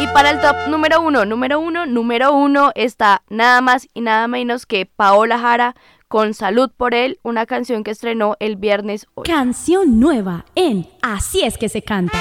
[0.00, 4.28] Y para el top número uno, número uno, número uno está nada más y nada
[4.28, 5.74] menos que Paola Jara
[6.06, 9.32] con Salud por él, una canción que estrenó el viernes 8.
[9.32, 12.16] Canción nueva en Así es que se canta.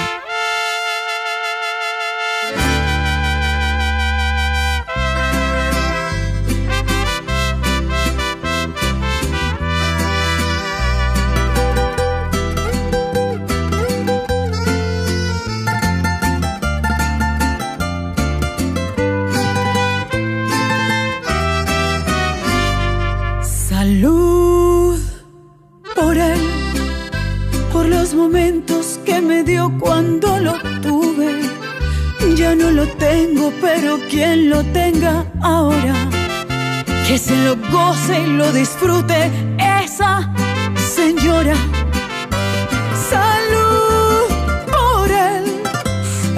[29.06, 31.42] Que me dio cuando lo tuve.
[32.36, 35.94] Ya no lo tengo, pero quien lo tenga ahora,
[37.08, 40.34] que se lo goce y lo disfrute esa
[40.96, 41.56] señora.
[43.10, 44.28] Salud
[44.76, 45.46] por él,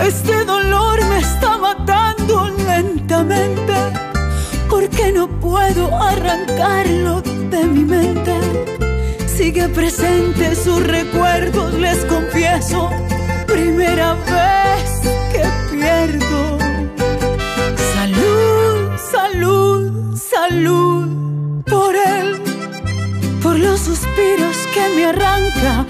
[0.06, 3.74] este dolor me está matando lentamente
[4.70, 8.93] porque no puedo arrancarlo de mi mente.
[9.44, 12.90] Sigue presente sus recuerdos, les confieso,
[13.46, 15.02] primera vez
[15.34, 16.58] que pierdo.
[17.94, 22.42] Salud, salud, salud por él,
[23.42, 25.86] por los suspiros que me arranca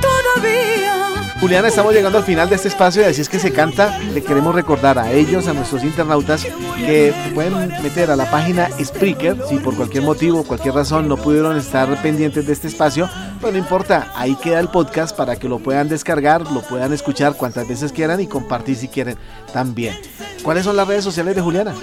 [0.00, 0.95] todavía.
[1.40, 3.98] Juliana, estamos llegando al final de este espacio y así es que se canta.
[4.14, 6.46] Le queremos recordar a ellos, a nuestros internautas,
[6.78, 11.58] que pueden meter a la página Spreaker si por cualquier motivo, cualquier razón no pudieron
[11.58, 13.10] estar pendientes de este espacio.
[13.38, 17.36] Pero no importa, ahí queda el podcast para que lo puedan descargar, lo puedan escuchar
[17.36, 19.18] cuantas veces quieran y compartir si quieren
[19.52, 19.94] también.
[20.42, 21.74] ¿Cuáles son las redes sociales de Juliana?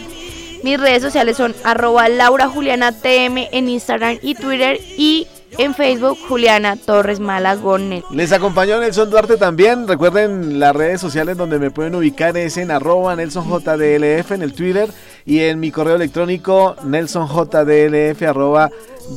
[0.63, 5.27] Mis redes sociales son arroba Laura Juliana TM en Instagram y Twitter y
[5.57, 8.03] en Facebook Juliana Torres Malagón.
[8.11, 9.87] Les acompañó Nelson Duarte también.
[9.87, 14.89] Recuerden las redes sociales donde me pueden ubicar es en arroba NelsonJDLF en el Twitter
[15.25, 18.69] y en mi correo electrónico nelsonjdlf arroba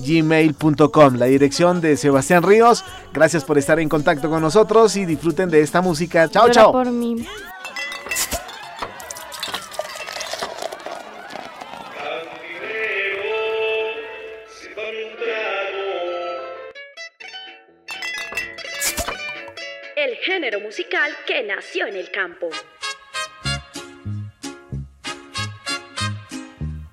[0.04, 1.14] gmail.com.
[1.14, 2.84] La dirección de Sebastián Ríos.
[3.12, 6.28] Gracias por estar en contacto con nosotros y disfruten de esta música.
[6.28, 6.72] Chao, chao.
[20.26, 22.48] Género musical que nació en el campo.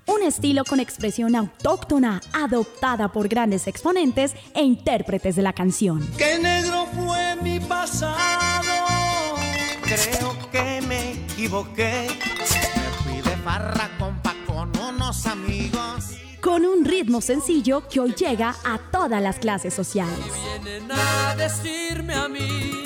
[0.06, 6.08] Un estilo con expresión autóctona, adoptada por grandes exponentes e intérpretes de la canción.
[6.16, 9.34] Qué negro fue mi pasado.
[9.82, 12.06] Creo que me equivoqué.
[12.76, 13.90] Me fui de farra
[14.46, 16.04] con unos amigos.
[16.40, 20.18] Con un ritmo sencillo que hoy llega a todas las clases sociales.
[20.62, 22.83] Vienen a decirme a mí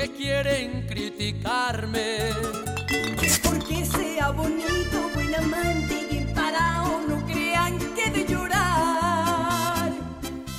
[0.00, 2.30] que quieren criticarme.
[3.42, 9.92] Porque sea bonito, buen amante y emparado, no crean que de llorar.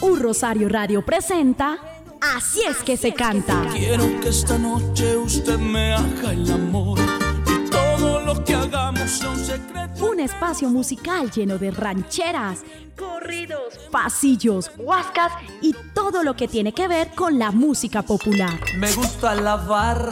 [0.02, 1.80] Un Rosario Radio presenta
[2.22, 3.68] Así es que se canta.
[3.74, 7.00] Quiero que esta noche usted me haga el amor
[8.34, 9.22] lo que hagamos.
[10.00, 12.60] Un espacio musical lleno de rancheras,
[12.98, 18.60] corridos, pasillos, huascas y todo lo que tiene que ver con la música popular.
[18.78, 20.12] Me gusta la barra,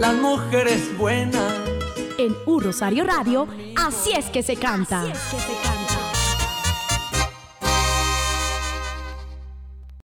[0.00, 1.52] las mujeres buenas.
[2.16, 5.00] En U Rosario Radio, así es que se canta.
[5.00, 5.73] Así es que se canta.